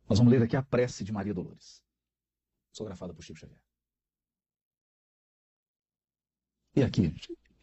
Nós 0.08 0.18
vamos 0.18 0.32
ler 0.32 0.42
aqui 0.42 0.56
a 0.56 0.62
prece 0.62 1.04
de 1.04 1.12
Maria 1.12 1.34
Dolores, 1.34 1.82
psicografada 2.72 3.12
por 3.12 3.22
Chico 3.22 3.38
Xavier. 3.38 3.60
E 6.74 6.82
aqui, 6.82 7.14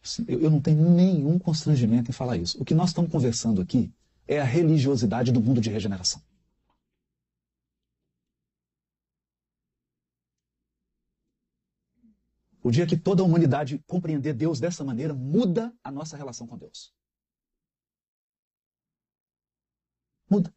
assim, 0.02 0.24
eu 0.28 0.50
não 0.50 0.60
tenho 0.60 0.88
nenhum 0.88 1.38
constrangimento 1.38 2.10
em 2.10 2.14
falar 2.14 2.36
isso. 2.36 2.60
O 2.60 2.64
que 2.64 2.74
nós 2.74 2.90
estamos 2.90 3.10
conversando 3.10 3.60
aqui 3.60 3.92
é 4.26 4.38
a 4.38 4.44
religiosidade 4.44 5.32
do 5.32 5.40
mundo 5.40 5.60
de 5.60 5.70
regeneração. 5.70 6.22
O 12.68 12.70
dia 12.70 12.86
que 12.86 12.98
toda 12.98 13.22
a 13.22 13.24
humanidade 13.24 13.82
compreender 13.86 14.34
Deus 14.34 14.60
dessa 14.60 14.84
maneira, 14.84 15.14
muda 15.14 15.74
a 15.82 15.90
nossa 15.90 16.18
relação 16.18 16.46
com 16.46 16.58
Deus. 16.58 16.92
Muda. 20.28 20.54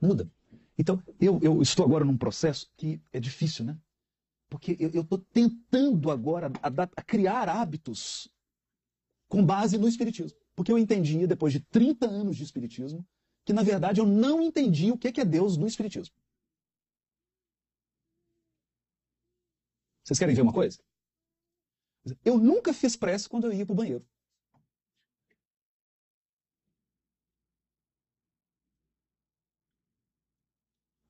Muda. 0.00 0.28
Então, 0.76 1.00
eu, 1.20 1.38
eu 1.40 1.62
estou 1.62 1.86
agora 1.86 2.04
num 2.04 2.18
processo 2.18 2.68
que 2.76 3.00
é 3.12 3.20
difícil, 3.20 3.64
né? 3.64 3.78
Porque 4.50 4.76
eu 4.80 5.02
estou 5.02 5.18
tentando 5.32 6.10
agora 6.10 6.50
a, 6.60 7.02
criar 7.04 7.48
hábitos 7.48 8.28
com 9.28 9.46
base 9.46 9.78
no 9.78 9.86
Espiritismo. 9.86 10.36
Porque 10.56 10.72
eu 10.72 10.78
entendia, 10.78 11.28
depois 11.28 11.52
de 11.52 11.60
30 11.60 12.08
anos 12.08 12.36
de 12.36 12.42
Espiritismo, 12.42 13.06
que 13.44 13.52
na 13.52 13.62
verdade 13.62 14.00
eu 14.00 14.04
não 14.04 14.42
entendi 14.42 14.90
o 14.90 14.98
que 14.98 15.20
é 15.20 15.24
Deus 15.24 15.56
no 15.56 15.68
Espiritismo. 15.68 16.12
Vocês 20.08 20.18
querem 20.18 20.34
ver 20.34 20.40
uma 20.40 20.54
coisa? 20.54 20.78
Eu 22.24 22.38
nunca 22.38 22.72
fiz 22.72 22.96
prece 22.96 23.28
quando 23.28 23.46
eu 23.46 23.52
ia 23.52 23.66
para 23.66 23.74
o 23.74 23.76
banheiro. 23.76 24.06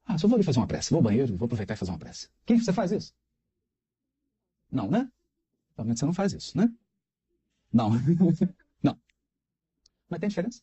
Ah, 0.04 0.18
só 0.18 0.26
vou 0.26 0.34
ali 0.34 0.44
fazer 0.44 0.58
uma 0.58 0.66
prece. 0.66 0.90
Vou 0.90 0.98
ao 0.98 1.04
banheiro, 1.04 1.36
vou 1.36 1.46
aproveitar 1.46 1.74
e 1.74 1.76
fazer 1.76 1.92
uma 1.92 1.98
prece. 1.98 2.28
Quem 2.44 2.58
você 2.58 2.72
faz 2.72 2.90
isso? 2.90 3.14
Não, 4.70 4.90
né? 4.90 5.10
Provavelmente 5.74 6.00
você 6.00 6.06
não 6.06 6.12
faz 6.14 6.32
isso, 6.32 6.56
né? 6.58 6.68
Não. 7.72 7.90
não. 8.82 9.00
Mas 10.08 10.20
tem 10.20 10.28
diferença? 10.28 10.62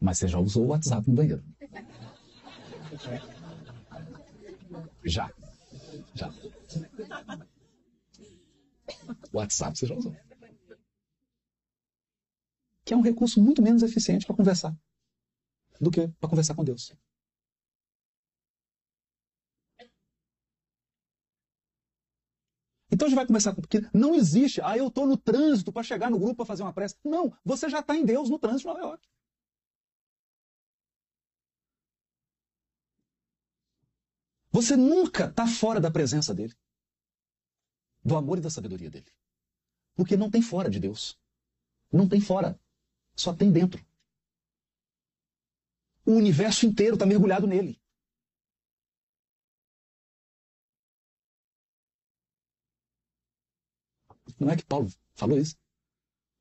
Mas 0.00 0.18
você 0.18 0.28
já 0.28 0.38
usou 0.38 0.64
o 0.64 0.68
WhatsApp 0.68 1.08
no 1.08 1.16
banheiro? 1.16 1.44
Já. 5.04 5.30
Já. 6.14 6.32
WhatsApp 9.32 9.78
você 9.78 9.86
já 9.86 9.94
usou. 9.94 10.16
Que 12.84 12.94
é 12.94 12.96
um 12.96 13.02
recurso 13.02 13.42
muito 13.42 13.60
menos 13.60 13.82
eficiente 13.82 14.24
para 14.26 14.36
conversar 14.36 14.74
do 15.80 15.90
que 15.90 16.08
para 16.08 16.28
conversar 16.28 16.54
com 16.54 16.64
Deus. 16.64 16.94
Então 22.90 23.06
a 23.06 23.08
gente 23.10 23.16
vai 23.16 23.26
começar 23.26 23.54
com. 23.54 23.60
Porque 23.60 23.86
não 23.92 24.14
existe, 24.14 24.60
ah, 24.62 24.76
eu 24.76 24.88
estou 24.88 25.06
no 25.06 25.16
trânsito 25.16 25.72
para 25.72 25.82
chegar 25.82 26.10
no 26.10 26.18
grupo 26.18 26.36
para 26.36 26.46
fazer 26.46 26.62
uma 26.62 26.72
prece. 26.72 26.96
Não, 27.04 27.32
você 27.44 27.68
já 27.68 27.80
está 27.80 27.94
em 27.94 28.04
Deus 28.04 28.30
no 28.30 28.38
trânsito 28.38 28.62
de 28.62 28.66
Nova 28.66 28.80
York. 28.80 29.06
Você 34.50 34.76
nunca 34.76 35.26
está 35.26 35.46
fora 35.46 35.80
da 35.80 35.90
presença 35.90 36.34
dele, 36.34 36.54
do 38.04 38.16
amor 38.16 38.38
e 38.38 38.40
da 38.40 38.50
sabedoria 38.50 38.90
dele. 38.90 39.12
Porque 39.94 40.16
não 40.16 40.30
tem 40.30 40.40
fora 40.40 40.70
de 40.70 40.78
Deus. 40.78 41.18
Não 41.92 42.08
tem 42.08 42.20
fora. 42.20 42.58
Só 43.16 43.34
tem 43.34 43.50
dentro. 43.50 43.84
O 46.06 46.12
universo 46.12 46.64
inteiro 46.64 46.94
está 46.94 47.04
mergulhado 47.04 47.46
nele. 47.46 47.80
Não 54.38 54.50
é 54.50 54.56
que 54.56 54.64
Paulo 54.64 54.88
falou 55.14 55.38
isso? 55.38 55.56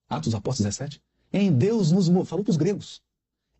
Atos 0.07 0.35
Apóstolos 0.35 0.75
17? 0.75 1.03
Em 1.33 1.55
Deus 1.55 1.91
nos 1.91 2.07
movemos. 2.07 2.29
Falou 2.29 2.45
para 2.45 2.51
os 2.51 2.57
gregos. 2.57 3.03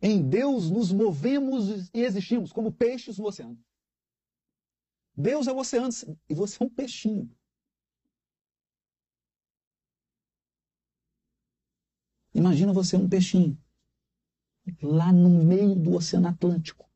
Em 0.00 0.22
Deus 0.22 0.70
nos 0.70 0.92
movemos 0.92 1.90
e 1.92 2.02
existimos 2.02 2.52
como 2.52 2.72
peixes 2.72 3.18
no 3.18 3.26
oceano. 3.26 3.58
Deus 5.18 5.48
é 5.48 5.52
o 5.52 5.58
oceano 5.58 5.88
e 6.28 6.34
você 6.34 6.62
é 6.62 6.66
um 6.66 6.70
peixinho. 6.70 7.28
Imagina 12.32 12.72
você 12.72 12.96
um 12.96 13.08
peixinho 13.08 13.58
lá 14.80 15.12
no 15.12 15.28
meio 15.28 15.74
do 15.74 15.94
Oceano 15.94 16.28
Atlântico. 16.28 16.88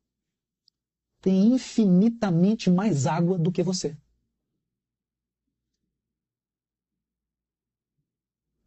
Tem 1.21 1.53
infinitamente 1.53 2.69
mais 2.69 3.05
água 3.07 3.37
do 3.37 3.51
que 3.51 3.61
você. 3.61 3.97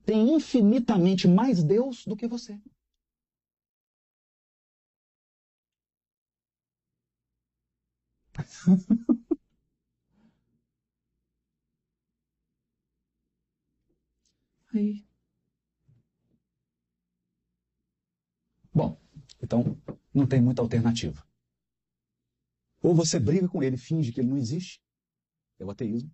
Tem 0.05 0.35
infinitamente 0.35 1.29
mais 1.29 1.63
Deus 1.63 2.05
do 2.07 2.17
que 2.17 2.27
você. 2.27 2.59
Aí. 14.77 15.07
Bom, 18.75 19.01
então 19.43 19.81
não 20.13 20.27
tem 20.27 20.41
muita 20.41 20.61
alternativa. 20.61 21.27
Ou 22.83 22.95
você 22.95 23.19
briga 23.19 23.49
com 23.49 23.63
ele, 23.63 23.77
finge 23.77 24.13
que 24.13 24.21
ele 24.21 24.29
não 24.29 24.37
existe, 24.37 24.83
é 25.59 25.65
o 25.65 25.71
ateísmo. 25.71 26.11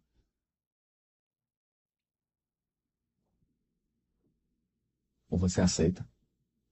Ou 5.28 5.38
você 5.38 5.60
aceita 5.60 6.08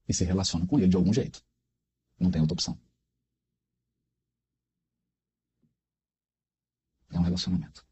e 0.08 0.14
se 0.14 0.24
relaciona 0.24 0.66
com 0.66 0.78
ele 0.78 0.88
de 0.88 0.96
algum 0.96 1.12
jeito. 1.12 1.44
Não 2.18 2.30
tem 2.30 2.40
outra 2.40 2.54
opção. 2.54 2.80
É 7.12 7.18
um 7.18 7.22
relacionamento. 7.22 7.84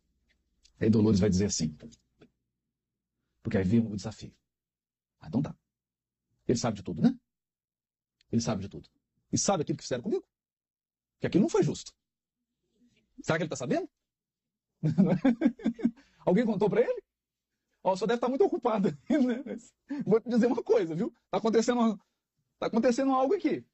Aí 0.79 0.89
Dolores 0.89 1.19
vai 1.19 1.29
dizer 1.29 1.47
assim. 1.47 1.77
Porque 3.49 3.57
aí 3.57 3.65
vem 3.65 3.81
o 3.81 3.97
desafio. 3.97 4.31
Ah, 5.19 5.29
então 5.29 5.41
tá. 5.41 5.57
Ele 6.47 6.59
sabe 6.59 6.77
de 6.77 6.83
tudo, 6.83 7.01
né? 7.01 7.19
Ele 8.31 8.43
sabe 8.43 8.61
de 8.61 8.69
tudo. 8.69 8.87
E 9.33 9.39
sabe 9.39 9.63
aquilo 9.63 9.79
que 9.79 9.85
fizeram 9.85 10.03
comigo? 10.03 10.29
Que 11.19 11.27
aquilo 11.27 11.41
não 11.41 11.49
foi 11.49 11.63
justo. 11.63 11.91
Será 13.23 13.39
que 13.39 13.45
ele 13.45 13.47
está 13.47 13.57
sabendo? 13.57 13.89
Alguém 16.27 16.45
contou 16.45 16.69
para 16.69 16.83
ele? 16.83 17.03
Ó, 17.83 17.97
só 17.97 18.05
deve 18.05 18.19
estar 18.19 18.27
tá 18.27 18.29
muito 18.29 18.45
ocupado. 18.45 18.91
Né? 18.91 19.43
Vou 20.05 20.21
te 20.21 20.29
dizer 20.29 20.47
uma 20.47 20.63
coisa, 20.63 20.95
viu? 20.95 21.09
Está 21.25 21.39
acontecendo, 21.39 21.99
tá 22.59 22.67
acontecendo 22.67 23.13
algo 23.13 23.35
aqui. 23.35 23.65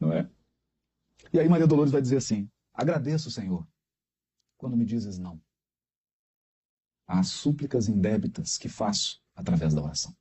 Não 0.00 0.12
é? 0.12 0.28
E 1.32 1.38
aí 1.38 1.48
Maria 1.48 1.68
Dolores 1.68 1.92
vai 1.92 2.02
dizer 2.02 2.16
assim: 2.16 2.50
Agradeço, 2.72 3.30
Senhor, 3.30 3.64
quando 4.56 4.76
me 4.76 4.84
dizes 4.84 5.16
não. 5.16 5.40
Às 7.06 7.28
súplicas 7.28 7.88
indébitas 7.88 8.56
que 8.56 8.68
faço 8.68 9.22
através 9.34 9.74
da 9.74 9.82
oração. 9.82 10.16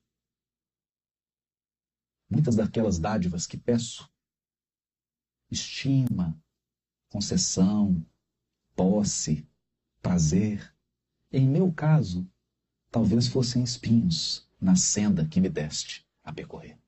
Muitas 2.29 2.55
daquelas 2.55 2.99
dádivas 2.99 3.45
que 3.45 3.57
peço, 3.57 4.09
estima, 5.49 6.37
concessão, 7.09 8.05
posse, 8.75 9.47
prazer, 10.01 10.75
em 11.31 11.47
meu 11.47 11.71
caso, 11.71 12.29
talvez 12.89 13.27
fossem 13.27 13.63
espinhos 13.63 14.47
na 14.59 14.75
senda 14.75 15.27
que 15.27 15.39
me 15.39 15.49
deste 15.49 16.07
a 16.23 16.33
percorrer. 16.33 16.79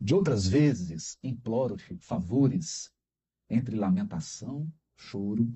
De 0.00 0.14
outras 0.14 0.46
vezes, 0.46 1.18
imploro-te 1.22 1.96
favores 1.98 2.90
entre 3.48 3.76
lamentação, 3.76 4.72
choro, 4.96 5.54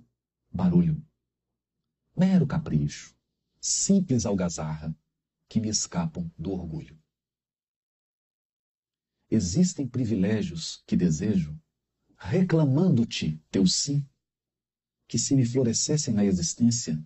barulho. 0.52 1.02
Mero 2.16 2.46
capricho, 2.46 3.16
simples 3.60 4.24
algazarra 4.24 4.96
que 5.48 5.58
me 5.58 5.68
escapam 5.68 6.32
do 6.38 6.52
orgulho. 6.52 6.96
Existem 9.28 9.88
privilégios 9.88 10.82
que 10.86 10.96
desejo, 10.96 11.60
reclamando-te 12.16 13.42
teu 13.50 13.66
sim, 13.66 14.08
que 15.08 15.18
se 15.18 15.34
me 15.34 15.44
florescessem 15.44 16.14
na 16.14 16.24
existência, 16.24 17.04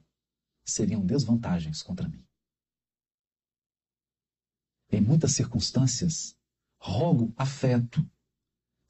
seriam 0.62 1.04
desvantagens 1.04 1.82
contra 1.82 2.06
mim. 2.06 2.22
Em 4.90 5.00
muitas 5.00 5.32
circunstâncias, 5.32 6.36
rogo 6.78 7.32
afeto, 7.34 8.06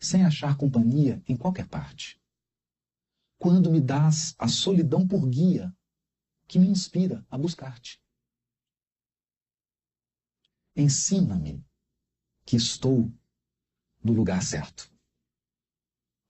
sem 0.00 0.24
achar 0.24 0.56
companhia 0.56 1.22
em 1.28 1.36
qualquer 1.36 1.68
parte. 1.68 2.20
Quando 3.38 3.70
me 3.70 3.80
dás 3.80 4.34
a 4.36 4.48
solidão 4.48 5.06
por 5.06 5.28
guia, 5.28 5.72
que 6.48 6.58
me 6.58 6.66
inspira 6.66 7.24
a 7.30 7.36
buscar-te. 7.36 8.02
Ensina-me 10.74 11.62
que 12.46 12.56
estou 12.56 13.12
no 14.02 14.12
lugar 14.14 14.42
certo. 14.42 14.90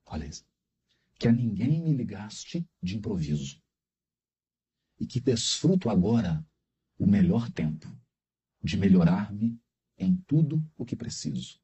Olha 0.05 0.27
isso. 0.27 0.45
Que 1.19 1.29
a 1.29 1.33
ninguém 1.33 1.81
me 1.81 1.95
ligaste 1.95 2.69
de 2.83 2.97
improviso. 2.97 3.63
E 4.99 5.07
que 5.07 5.21
desfruto 5.21 5.89
agora 5.89 6.45
o 6.99 7.07
melhor 7.07 7.51
tempo 7.53 7.87
de 8.61 8.77
melhorar-me 8.77 9.61
em 9.97 10.17
tudo 10.17 10.65
o 10.77 10.85
que 10.85 10.97
preciso. 10.97 11.61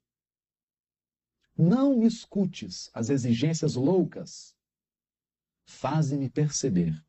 Não 1.57 1.97
me 1.97 2.07
escutes 2.07 2.91
as 2.95 3.11
exigências 3.11 3.75
loucas. 3.75 4.57
Faze-me 5.67 6.31
perceber 6.31 7.05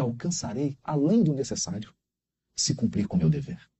alcançarei 0.00 0.78
além 0.82 1.22
do 1.22 1.34
necessário 1.34 1.94
se 2.56 2.74
cumprir 2.74 3.06
com 3.06 3.16
meu 3.16 3.30
dever. 3.30 3.70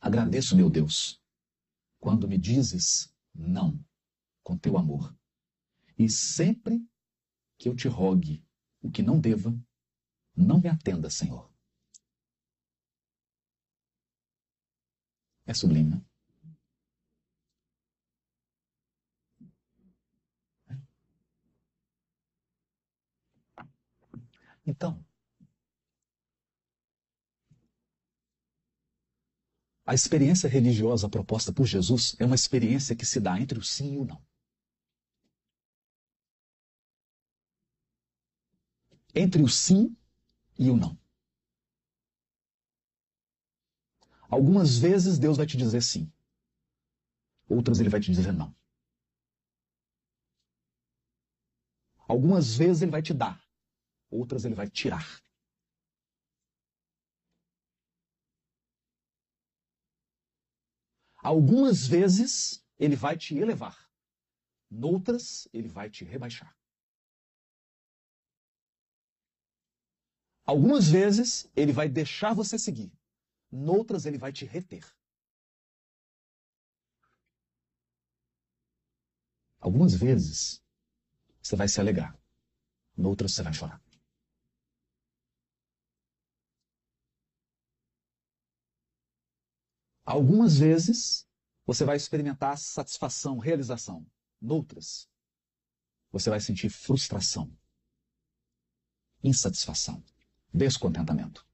Agradeço, 0.00 0.56
meu 0.56 0.68
Deus, 0.68 1.20
quando 2.00 2.28
me 2.28 2.36
dizes 2.36 3.14
não 3.34 3.78
com 4.42 4.58
teu 4.58 4.76
amor. 4.76 5.16
E 5.98 6.08
sempre 6.08 6.84
que 7.58 7.68
eu 7.68 7.76
te 7.76 7.86
rogue 7.86 8.44
o 8.80 8.90
que 8.90 9.02
não 9.02 9.20
deva, 9.20 9.56
não 10.36 10.60
me 10.60 10.68
atenda, 10.68 11.08
Senhor. 11.08 11.52
É 15.46 15.54
sublime, 15.54 15.90
né? 15.90 16.11
Então, 24.66 25.04
a 29.86 29.94
experiência 29.94 30.48
religiosa 30.48 31.08
proposta 31.08 31.52
por 31.52 31.66
Jesus 31.66 32.16
é 32.18 32.24
uma 32.24 32.34
experiência 32.34 32.96
que 32.96 33.06
se 33.06 33.20
dá 33.20 33.40
entre 33.40 33.60
o 33.60 33.62
sim 33.62 33.94
e 33.94 33.98
o 33.98 34.04
não. 34.04 34.20
Entre 39.14 39.42
o 39.42 39.48
sim 39.48 39.96
e 40.58 40.70
o 40.70 40.76
não. 40.76 40.98
Algumas 44.28 44.78
vezes 44.78 45.16
Deus 45.18 45.36
vai 45.36 45.46
te 45.46 45.56
dizer 45.56 45.80
sim. 45.82 46.10
Outras 47.48 47.78
ele 47.78 47.88
vai 47.88 48.00
te 48.00 48.10
dizer 48.10 48.32
não. 48.32 48.52
Algumas 52.06 52.54
vezes 52.54 52.82
ele 52.82 52.92
vai 52.92 53.02
te 53.02 53.12
dar. 53.12 53.41
Outras 54.12 54.44
ele 54.44 54.54
vai 54.54 54.68
tirar. 54.68 55.06
Algumas 61.16 61.86
vezes 61.86 62.64
ele 62.78 62.94
vai 62.94 63.16
te 63.16 63.36
elevar. 63.36 63.76
Noutras 64.70 65.48
ele 65.52 65.68
vai 65.68 65.90
te 65.90 66.04
rebaixar. 66.04 66.56
Algumas 70.44 70.88
vezes 70.88 71.50
ele 71.56 71.72
vai 71.72 71.88
deixar 71.88 72.34
você 72.34 72.58
seguir 72.58 72.92
noutras 73.52 74.06
ele 74.06 74.16
vai 74.16 74.32
te 74.32 74.46
reter. 74.46 74.84
Algumas 79.60 79.94
vezes 79.94 80.60
você 81.40 81.54
vai 81.54 81.68
se 81.68 81.78
alegar, 81.78 82.18
noutras 82.96 83.32
você 83.32 83.42
vai 83.42 83.52
chorar. 83.52 83.81
Algumas 90.12 90.58
vezes 90.58 91.26
você 91.64 91.86
vai 91.86 91.96
experimentar 91.96 92.58
satisfação, 92.58 93.38
realização, 93.38 94.06
noutras 94.38 95.08
você 96.10 96.28
vai 96.28 96.38
sentir 96.38 96.68
frustração, 96.68 97.50
insatisfação, 99.24 100.04
descontentamento. 100.52 101.48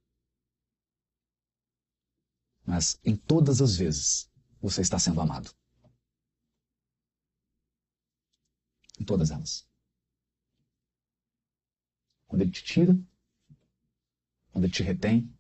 Mas 2.67 2.99
em 3.05 3.15
todas 3.15 3.63
as 3.63 3.77
vezes 3.77 4.29
você 4.61 4.81
está 4.81 4.99
sendo 4.99 5.21
amado. 5.21 5.55
Em 8.99 9.05
todas 9.05 9.31
elas. 9.31 9.69
Quando 12.27 12.43
ele 12.43 12.51
te 12.51 12.65
tira, 12.65 12.99
quando 14.51 14.65
ele 14.65 14.73
te 14.73 14.83
retém, 14.83 15.33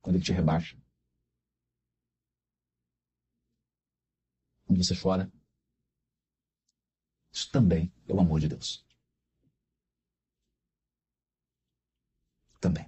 quando 0.00 0.16
ele 0.16 0.24
te 0.24 0.32
rebaixa. 0.32 0.79
Quando 4.70 4.84
você 4.84 4.94
chora. 4.94 5.28
Isso 7.32 7.50
também 7.50 7.92
é 8.06 8.12
o 8.14 8.20
amor 8.20 8.38
de 8.38 8.46
Deus. 8.46 8.86
também. 12.60 12.86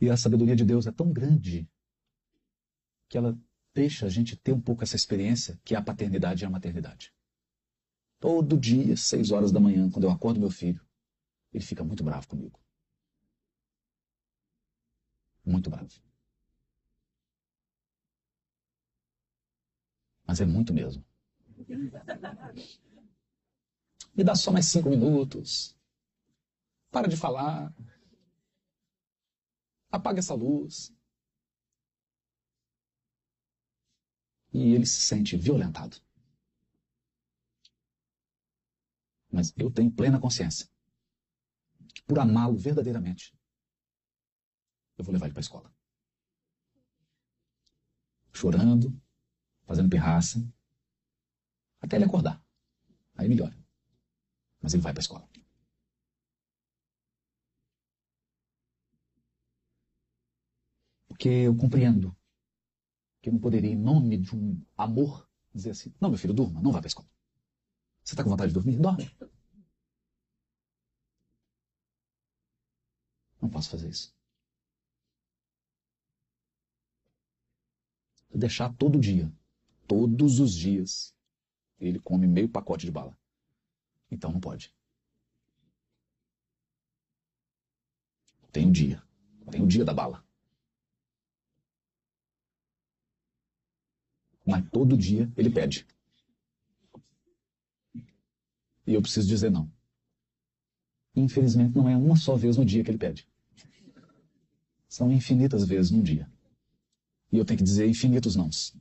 E 0.00 0.08
a 0.08 0.16
sabedoria 0.16 0.56
de 0.56 0.64
Deus 0.64 0.86
é 0.86 0.92
tão 0.92 1.12
grande 1.12 1.68
que 3.08 3.18
ela 3.18 3.38
deixa 3.74 4.06
a 4.06 4.08
gente 4.08 4.34
ter 4.36 4.52
um 4.52 4.60
pouco 4.60 4.82
essa 4.82 4.96
experiência 4.96 5.60
que 5.62 5.74
é 5.74 5.78
a 5.78 5.82
paternidade 5.82 6.42
e 6.42 6.46
a 6.46 6.50
maternidade. 6.50 7.12
Todo 8.20 8.58
dia, 8.58 8.96
seis 8.96 9.30
horas 9.30 9.50
da 9.50 9.58
manhã, 9.58 9.90
quando 9.90 10.04
eu 10.04 10.10
acordo 10.10 10.38
meu 10.40 10.50
filho, 10.50 10.80
ele 11.52 11.64
fica 11.64 11.82
muito 11.82 12.04
bravo 12.04 12.28
comigo. 12.28 12.60
Muito 15.44 15.70
bravo. 15.70 15.90
Mas 20.26 20.40
é 20.40 20.46
muito 20.46 20.72
mesmo. 20.72 21.04
Me 24.14 24.24
dá 24.24 24.34
só 24.34 24.52
mais 24.52 24.66
cinco 24.66 24.88
minutos. 24.88 25.76
Para 26.90 27.08
de 27.08 27.16
falar. 27.16 27.74
Apaga 29.90 30.18
essa 30.20 30.34
luz. 30.34 30.92
E 34.52 34.74
ele 34.74 34.86
se 34.86 35.00
sente 35.00 35.36
violentado. 35.36 35.96
Mas 39.32 39.52
eu 39.56 39.70
tenho 39.70 39.90
plena 39.92 40.20
consciência 40.20 40.68
por 42.10 42.18
amá-lo 42.18 42.56
verdadeiramente, 42.56 43.32
eu 45.00 45.04
vou 45.04 45.12
levar 45.12 45.26
ele 45.26 45.34
para 45.34 45.40
a 45.40 45.48
escola. 45.48 45.72
Chorando, 48.32 49.00
fazendo 49.66 49.90
pirraça, 49.90 50.46
até 51.80 51.96
ele 51.96 52.04
acordar. 52.04 52.42
Aí 53.16 53.28
melhora. 53.28 53.56
Mas 54.62 54.74
ele 54.74 54.82
vai 54.82 54.92
para 54.92 55.00
a 55.00 55.02
escola. 55.02 55.28
Porque 61.08 61.28
eu 61.28 61.56
compreendo 61.56 62.16
que 63.20 63.28
eu 63.28 63.32
não 63.32 63.40
poderia, 63.40 63.70
em 63.70 63.76
nome 63.76 64.16
de 64.16 64.34
um 64.34 64.64
amor, 64.76 65.28
dizer 65.54 65.70
assim: 65.70 65.92
não, 66.00 66.08
meu 66.10 66.18
filho, 66.18 66.34
durma, 66.34 66.60
não 66.60 66.72
vá 66.72 66.78
para 66.78 66.86
a 66.86 66.88
escola. 66.88 67.08
Você 68.02 68.14
está 68.14 68.24
com 68.24 68.30
vontade 68.30 68.52
de 68.52 68.54
dormir? 68.54 68.78
Dorme. 68.78 69.10
Não 73.40 73.48
posso 73.48 73.70
fazer 73.70 73.88
isso. 73.88 74.14
Vou 78.30 78.38
deixar 78.38 78.72
todo 78.74 78.98
dia, 78.98 79.30
todos 79.86 80.38
os 80.38 80.54
dias, 80.54 81.14
ele 81.78 81.98
come 81.98 82.26
meio 82.26 82.48
pacote 82.48 82.86
de 82.86 82.92
bala. 82.92 83.18
Então 84.10 84.32
não 84.32 84.40
pode. 84.40 84.72
Tem 88.52 88.66
um 88.66 88.72
dia. 88.72 89.02
Tem 89.50 89.62
o 89.62 89.66
dia 89.66 89.84
da 89.84 89.92
bala. 89.92 90.24
Mas 94.46 94.68
todo 94.70 94.96
dia 94.96 95.30
ele 95.36 95.50
pede. 95.50 95.86
E 98.86 98.94
eu 98.94 99.02
preciso 99.02 99.28
dizer 99.28 99.50
não. 99.50 99.70
Infelizmente, 101.14 101.76
não 101.76 101.88
é 101.88 101.96
uma 101.96 102.16
só 102.16 102.36
vez 102.36 102.56
no 102.56 102.64
dia 102.64 102.82
que 102.82 102.90
ele 102.90 102.98
pede. 102.98 103.28
São 104.88 105.12
infinitas 105.12 105.64
vezes 105.64 105.90
num 105.90 106.02
dia. 106.02 106.30
E 107.32 107.38
eu 107.38 107.44
tenho 107.44 107.58
que 107.58 107.64
dizer 107.64 107.88
infinitos 107.88 108.36
nãos. 108.36 108.76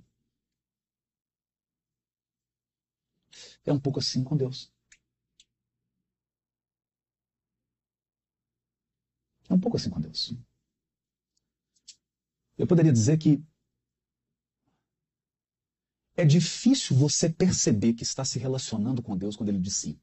É 3.66 3.72
um 3.72 3.80
pouco 3.80 4.00
assim 4.00 4.24
com 4.24 4.36
Deus. 4.36 4.72
É 9.50 9.54
um 9.54 9.60
pouco 9.60 9.78
assim 9.78 9.90
com 9.90 10.00
Deus. 10.00 10.34
Eu 12.58 12.68
poderia 12.68 12.92
dizer 12.92 13.18
que 13.18 13.44
é 16.16 16.26
difícil 16.26 16.98
você 16.98 17.30
perceber 17.30 17.94
que 17.94 18.04
está 18.04 18.26
se 18.26 18.38
relacionando 18.38 19.02
com 19.02 19.18
Deus 19.18 19.36
quando 19.36 19.50
ele 19.50 19.60
diz 19.60 19.78
sim. 19.78 20.00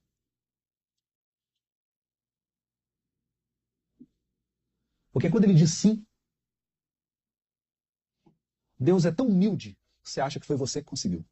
Porque 5.13 5.31
quando 5.31 5.45
ele 5.45 5.55
diz 5.55 5.71
sim, 5.71 6.07
Deus 8.79 9.05
é 9.05 9.12
tão 9.12 9.27
humilde 9.29 9.79
que 10.03 10.11
você 10.11 10.20
acha 10.20 10.39
que 10.39 10.47
foi 10.47 10.57
você 10.57 10.81
que 10.81 10.87
conseguiu. 10.89 11.24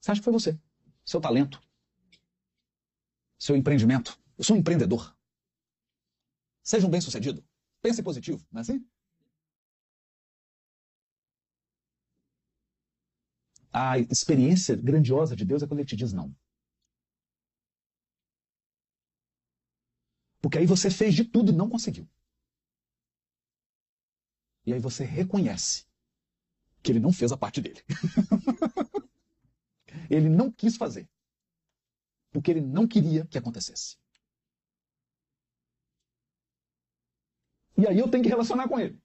Você 0.00 0.12
acha 0.12 0.20
que 0.20 0.24
foi 0.24 0.32
você, 0.32 0.58
seu 1.04 1.20
talento, 1.20 1.60
seu 3.38 3.54
empreendimento. 3.56 4.18
Eu 4.38 4.44
sou 4.44 4.56
um 4.56 4.58
empreendedor. 4.58 5.14
Seja 6.62 6.86
um 6.86 6.90
bem-sucedido. 6.90 7.44
Pense 7.82 8.02
positivo, 8.02 8.44
não 8.50 8.60
é 8.60 8.62
assim? 8.62 8.86
A 13.72 13.98
experiência 13.98 14.74
grandiosa 14.76 15.36
de 15.36 15.44
Deus 15.44 15.62
é 15.62 15.66
quando 15.66 15.80
Ele 15.80 15.88
te 15.88 15.96
diz 15.96 16.12
não. 16.12 16.34
Porque 20.48 20.56
aí 20.56 20.64
você 20.64 20.90
fez 20.90 21.14
de 21.14 21.26
tudo 21.26 21.52
e 21.52 21.54
não 21.54 21.68
conseguiu. 21.68 22.08
E 24.64 24.72
aí 24.72 24.80
você 24.80 25.04
reconhece 25.04 25.86
que 26.82 26.90
ele 26.90 26.98
não 26.98 27.12
fez 27.12 27.32
a 27.32 27.36
parte 27.36 27.60
dele. 27.60 27.84
ele 30.08 30.30
não 30.30 30.50
quis 30.50 30.78
fazer. 30.78 31.06
Porque 32.30 32.50
ele 32.50 32.62
não 32.62 32.88
queria 32.88 33.26
que 33.26 33.36
acontecesse. 33.36 33.98
E 37.76 37.86
aí 37.86 37.98
eu 37.98 38.10
tenho 38.10 38.24
que 38.24 38.30
relacionar 38.30 38.68
com 38.68 38.80
ele. 38.80 38.98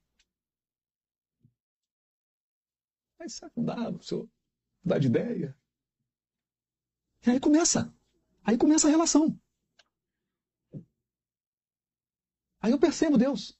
Aí 3.18 3.28
será 3.28 3.50
que 3.50 3.60
não 3.60 3.66
dá 3.66 3.90
o 3.90 4.02
senhor 4.02 4.26
dar 4.82 4.98
de 4.98 5.08
ideia? 5.08 5.54
E 7.26 7.32
aí 7.32 7.38
começa. 7.38 7.94
Aí 8.42 8.56
começa 8.56 8.88
a 8.88 8.90
relação. 8.90 9.38
Aí 12.64 12.72
eu 12.72 12.78
percebo 12.78 13.18
Deus. 13.18 13.54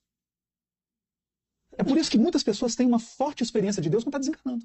É 1.77 1.85
por 1.85 1.99
isso 1.99 2.11
que 2.11 2.17
muitas 2.17 2.43
pessoas 2.43 2.75
têm 2.75 2.87
uma 2.87 2.99
forte 2.99 3.43
experiência 3.43 3.83
de 3.83 3.91
Deus 3.91 4.03
quando 4.03 4.15
está 4.15 4.19
desencarnando. 4.19 4.65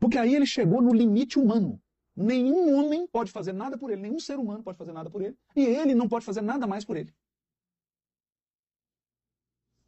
Porque 0.00 0.18
aí 0.18 0.34
ele 0.34 0.44
chegou 0.44 0.82
no 0.82 0.92
limite 0.92 1.38
humano. 1.38 1.80
Nenhum 2.16 2.76
homem 2.76 3.06
pode 3.06 3.30
fazer 3.30 3.52
nada 3.52 3.78
por 3.78 3.92
ele, 3.92 4.02
nenhum 4.02 4.18
ser 4.18 4.40
humano 4.40 4.64
pode 4.64 4.76
fazer 4.76 4.92
nada 4.92 5.08
por 5.08 5.22
ele, 5.22 5.38
e 5.54 5.60
ele 5.60 5.94
não 5.94 6.08
pode 6.08 6.24
fazer 6.24 6.40
nada 6.40 6.66
mais 6.66 6.84
por 6.84 6.96
ele. 6.96 7.14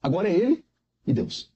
Agora 0.00 0.28
é 0.28 0.32
ele 0.32 0.64
e 1.04 1.12
Deus. 1.12 1.52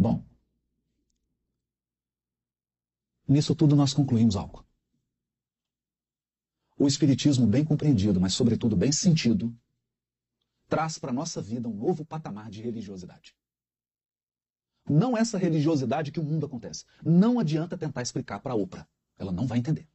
Bom, 0.00 0.24
nisso 3.32 3.54
tudo 3.54 3.76
nós 3.76 3.94
concluímos 3.94 4.36
algo 4.36 4.64
o 6.80 6.88
Espiritismo 6.88 7.46
bem 7.46 7.62
compreendido, 7.62 8.18
mas 8.18 8.32
sobretudo 8.32 8.74
bem 8.74 8.90
sentido, 8.90 9.54
traz 10.66 10.98
para 10.98 11.10
a 11.10 11.12
nossa 11.12 11.42
vida 11.42 11.68
um 11.68 11.74
novo 11.74 12.06
patamar 12.06 12.50
de 12.50 12.62
religiosidade. 12.62 13.36
Não 14.88 15.14
essa 15.14 15.36
religiosidade 15.36 16.10
que 16.10 16.18
o 16.18 16.24
mundo 16.24 16.46
acontece. 16.46 16.86
Não 17.04 17.38
adianta 17.38 17.76
tentar 17.76 18.00
explicar 18.00 18.40
para 18.40 18.54
a 18.54 18.56
Oprah. 18.56 18.88
Ela 19.18 19.30
não 19.30 19.46
vai 19.46 19.58
entender. 19.58 19.86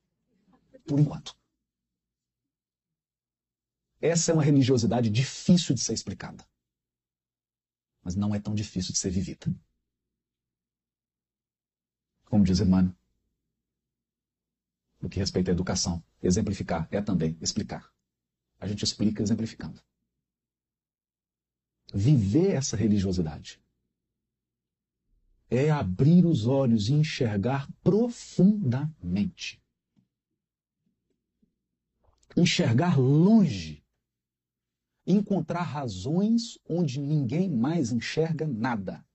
Por 0.88 1.00
enquanto. 1.00 1.36
Essa 4.00 4.32
é 4.32 4.36
uma 4.36 4.44
religiosidade 4.44 5.10
difícil 5.10 5.74
de 5.74 5.82
ser 5.82 5.94
explicada. 5.94 6.48
Mas 8.04 8.16
não 8.16 8.36
é 8.36 8.40
tão 8.40 8.54
difícil 8.54 8.94
de 8.94 9.00
ser 9.00 9.10
vivida. 9.10 9.48
Como 12.26 12.44
diz 12.44 12.60
Emmanuel, 12.60 12.96
no 15.06 15.10
que 15.10 15.20
respeita 15.20 15.52
à 15.52 15.54
educação. 15.54 16.04
Exemplificar 16.22 16.88
é 16.90 17.00
também 17.00 17.38
explicar. 17.40 17.88
A 18.60 18.68
gente 18.68 18.84
explica 18.84 19.22
exemplificando. 19.22 19.80
Viver 21.94 22.56
essa 22.56 22.76
religiosidade 22.76 23.62
é 25.48 25.70
abrir 25.70 26.26
os 26.26 26.48
olhos 26.48 26.90
e 26.90 26.94
enxergar 26.94 27.72
profundamente. 27.84 29.62
Enxergar 32.36 32.98
longe. 32.98 33.84
encontrar 35.08 35.62
razões 35.62 36.58
onde 36.68 37.00
ninguém 37.00 37.48
mais 37.48 37.92
enxerga 37.92 38.48
nada. 38.48 39.06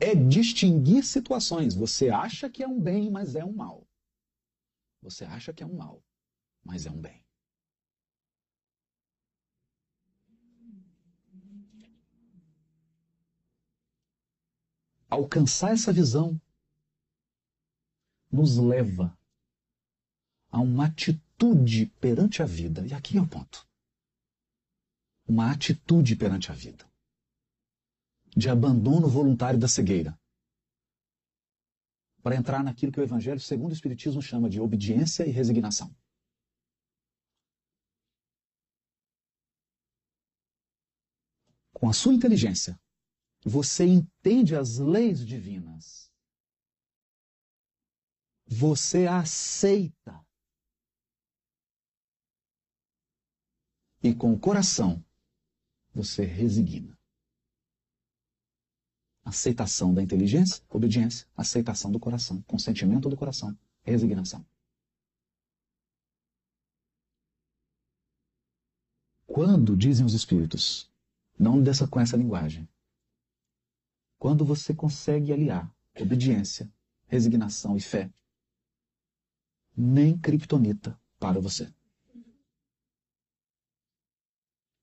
É 0.00 0.14
distinguir 0.14 1.04
situações. 1.04 1.74
Você 1.74 2.08
acha 2.08 2.48
que 2.48 2.62
é 2.62 2.68
um 2.68 2.80
bem, 2.80 3.10
mas 3.10 3.36
é 3.36 3.44
um 3.44 3.52
mal. 3.52 3.86
Você 5.02 5.24
acha 5.24 5.52
que 5.52 5.62
é 5.62 5.66
um 5.66 5.76
mal, 5.76 6.02
mas 6.64 6.86
é 6.86 6.90
um 6.90 7.00
bem. 7.00 7.24
Alcançar 15.08 15.72
essa 15.72 15.92
visão 15.92 16.40
nos 18.30 18.56
leva 18.56 19.18
a 20.50 20.60
uma 20.60 20.86
atitude 20.86 21.86
perante 22.00 22.42
a 22.42 22.46
vida. 22.46 22.86
E 22.86 22.94
aqui 22.94 23.18
é 23.18 23.20
o 23.20 23.26
ponto. 23.26 23.66
Uma 25.26 25.50
atitude 25.52 26.14
perante 26.16 26.50
a 26.50 26.54
vida. 26.54 26.89
De 28.36 28.48
abandono 28.48 29.08
voluntário 29.08 29.58
da 29.58 29.68
cegueira. 29.68 30.18
Para 32.22 32.36
entrar 32.36 32.62
naquilo 32.62 32.92
que 32.92 33.00
o 33.00 33.02
Evangelho, 33.02 33.40
segundo 33.40 33.70
o 33.70 33.74
Espiritismo, 33.74 34.20
chama 34.20 34.48
de 34.48 34.60
obediência 34.60 35.26
e 35.26 35.30
resignação. 35.30 35.94
Com 41.72 41.88
a 41.88 41.94
sua 41.94 42.12
inteligência, 42.12 42.78
você 43.42 43.86
entende 43.86 44.54
as 44.54 44.76
leis 44.76 45.26
divinas. 45.26 46.12
Você 48.46 49.06
aceita. 49.06 50.22
E 54.02 54.14
com 54.14 54.34
o 54.34 54.38
coração, 54.38 55.02
você 55.94 56.24
resigna. 56.24 56.99
Aceitação 59.30 59.94
da 59.94 60.02
inteligência, 60.02 60.60
obediência. 60.68 61.24
Aceitação 61.36 61.92
do 61.92 62.00
coração, 62.00 62.42
consentimento 62.48 63.08
do 63.08 63.16
coração, 63.16 63.56
resignação. 63.80 64.44
Quando, 69.28 69.76
dizem 69.76 70.04
os 70.04 70.14
espíritos, 70.14 70.90
não 71.38 71.62
dessa, 71.62 71.86
com 71.86 72.00
essa 72.00 72.16
linguagem, 72.16 72.68
quando 74.18 74.44
você 74.44 74.74
consegue 74.74 75.32
aliar 75.32 75.72
obediência, 75.96 76.68
resignação 77.06 77.76
e 77.76 77.80
fé, 77.80 78.12
nem 79.76 80.18
criptonita 80.18 81.00
para 81.20 81.40
você. 81.40 81.72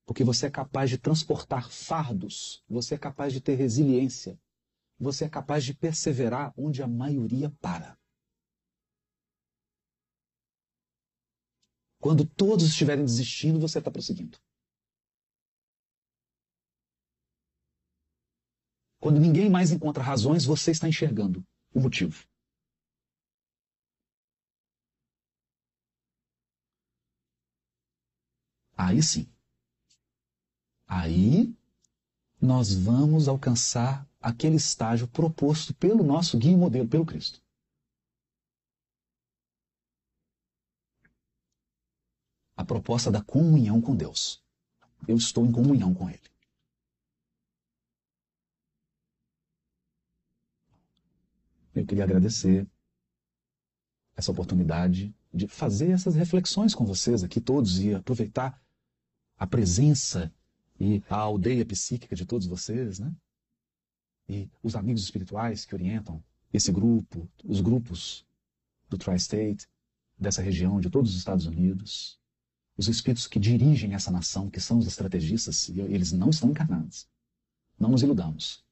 Porque 0.07 0.23
você 0.23 0.47
é 0.47 0.49
capaz 0.49 0.89
de 0.89 0.97
transportar 0.97 1.69
fardos, 1.69 2.63
você 2.69 2.95
é 2.95 2.97
capaz 2.97 3.33
de 3.33 3.41
ter 3.41 3.55
resiliência, 3.55 4.39
você 4.97 5.25
é 5.25 5.29
capaz 5.29 5.65
de 5.65 5.73
perseverar 5.73 6.53
onde 6.57 6.81
a 6.81 6.87
maioria 6.87 7.51
para. 7.59 7.99
Quando 11.99 12.25
todos 12.25 12.69
estiverem 12.69 13.03
desistindo, 13.03 13.59
você 13.59 13.79
está 13.79 13.91
prosseguindo. 13.91 14.39
Quando 19.01 19.19
ninguém 19.19 19.49
mais 19.49 19.71
encontra 19.71 20.01
razões, 20.01 20.45
você 20.45 20.71
está 20.71 20.87
enxergando 20.87 21.43
o 21.73 21.81
motivo. 21.81 22.25
Aí 28.77 29.03
sim. 29.03 29.36
Aí 30.87 31.53
nós 32.41 32.73
vamos 32.73 33.27
alcançar 33.27 34.07
aquele 34.21 34.55
estágio 34.55 35.07
proposto 35.07 35.73
pelo 35.75 36.03
nosso 36.03 36.37
guia 36.37 36.55
modelo, 36.55 36.87
pelo 36.87 37.05
Cristo. 37.05 37.41
A 42.55 42.65
proposta 42.65 43.11
da 43.11 43.21
comunhão 43.21 43.81
com 43.81 43.95
Deus. 43.95 44.43
Eu 45.07 45.17
estou 45.17 45.45
em 45.45 45.51
comunhão 45.51 45.93
com 45.93 46.09
Ele. 46.09 46.21
Eu 51.75 51.85
queria 51.85 52.03
agradecer 52.03 52.67
essa 54.15 54.31
oportunidade 54.31 55.15
de 55.31 55.47
fazer 55.47 55.91
essas 55.91 56.15
reflexões 56.15 56.73
com 56.73 56.83
vocês 56.83 57.23
aqui 57.23 57.39
todos 57.39 57.79
e 57.79 57.93
aproveitar 57.93 58.59
a 59.37 59.45
presença 59.45 60.33
e 60.79 61.03
a 61.09 61.17
aldeia 61.17 61.65
psíquica 61.65 62.15
de 62.15 62.25
todos 62.25 62.47
vocês, 62.47 62.99
né? 62.99 63.13
E 64.29 64.49
os 64.61 64.75
amigos 64.75 65.03
espirituais 65.03 65.65
que 65.65 65.73
orientam 65.73 66.23
esse 66.53 66.71
grupo, 66.71 67.29
os 67.43 67.61
grupos 67.61 68.25
do 68.89 68.97
Tri-State, 68.97 69.67
dessa 70.17 70.41
região, 70.41 70.79
de 70.79 70.89
todos 70.89 71.11
os 71.11 71.17
Estados 71.17 71.45
Unidos, 71.45 72.19
os 72.77 72.87
espíritos 72.87 73.27
que 73.27 73.39
dirigem 73.39 73.93
essa 73.93 74.11
nação, 74.11 74.49
que 74.49 74.59
são 74.59 74.77
os 74.77 74.87
estrategistas, 74.87 75.69
e 75.69 75.79
eles 75.79 76.11
não 76.11 76.29
estão 76.29 76.49
encarnados. 76.49 77.07
Não 77.79 77.89
nos 77.89 78.01
iludamos 78.03 78.65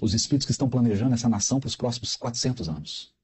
os 0.00 0.14
espíritos 0.14 0.46
que 0.46 0.52
estão 0.52 0.68
planejando 0.68 1.14
essa 1.14 1.28
nação 1.28 1.60
para 1.60 1.68
os 1.68 1.76
próximos 1.76 2.16
400 2.16 2.68
anos. 2.68 3.14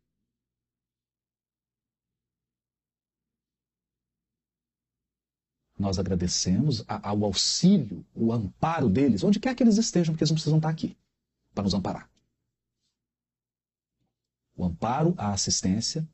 Nós 5.80 5.98
agradecemos 5.98 6.84
ao 6.86 7.24
auxílio, 7.24 8.04
o 8.14 8.34
amparo 8.34 8.86
deles, 8.90 9.24
onde 9.24 9.40
quer 9.40 9.54
que 9.54 9.62
eles 9.62 9.78
estejam, 9.78 10.12
porque 10.12 10.22
eles 10.22 10.30
não 10.30 10.34
precisam 10.34 10.58
estar 10.58 10.68
aqui 10.68 10.94
para 11.54 11.64
nos 11.64 11.72
amparar. 11.72 12.10
O 14.54 14.62
amparo, 14.62 15.14
a 15.16 15.32
assistência, 15.32 16.06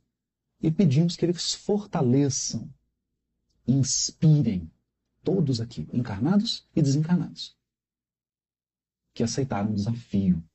e 0.60 0.70
pedimos 0.70 1.16
que 1.16 1.24
eles 1.24 1.52
fortaleçam, 1.52 2.72
inspirem 3.66 4.70
todos 5.24 5.60
aqui, 5.60 5.88
encarnados 5.92 6.64
e 6.72 6.80
desencarnados, 6.80 7.58
que 9.12 9.24
aceitaram 9.24 9.72
o 9.72 9.74
desafio 9.74 10.48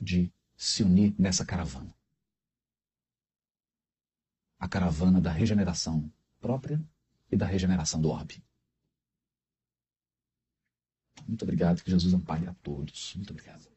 de 0.00 0.32
se 0.56 0.82
unir 0.82 1.14
nessa 1.16 1.46
caravana. 1.46 1.94
A 4.58 4.66
caravana 4.66 5.20
da 5.20 5.30
regeneração 5.30 6.12
própria 6.40 6.84
e 7.34 7.36
da 7.36 7.46
regeneração 7.46 8.00
do 8.00 8.10
orbe. 8.10 8.42
Muito 11.26 11.42
obrigado, 11.42 11.82
que 11.82 11.90
Jesus 11.90 12.14
ampare 12.14 12.46
a 12.46 12.54
todos. 12.54 13.14
Muito 13.16 13.30
obrigado. 13.30 13.73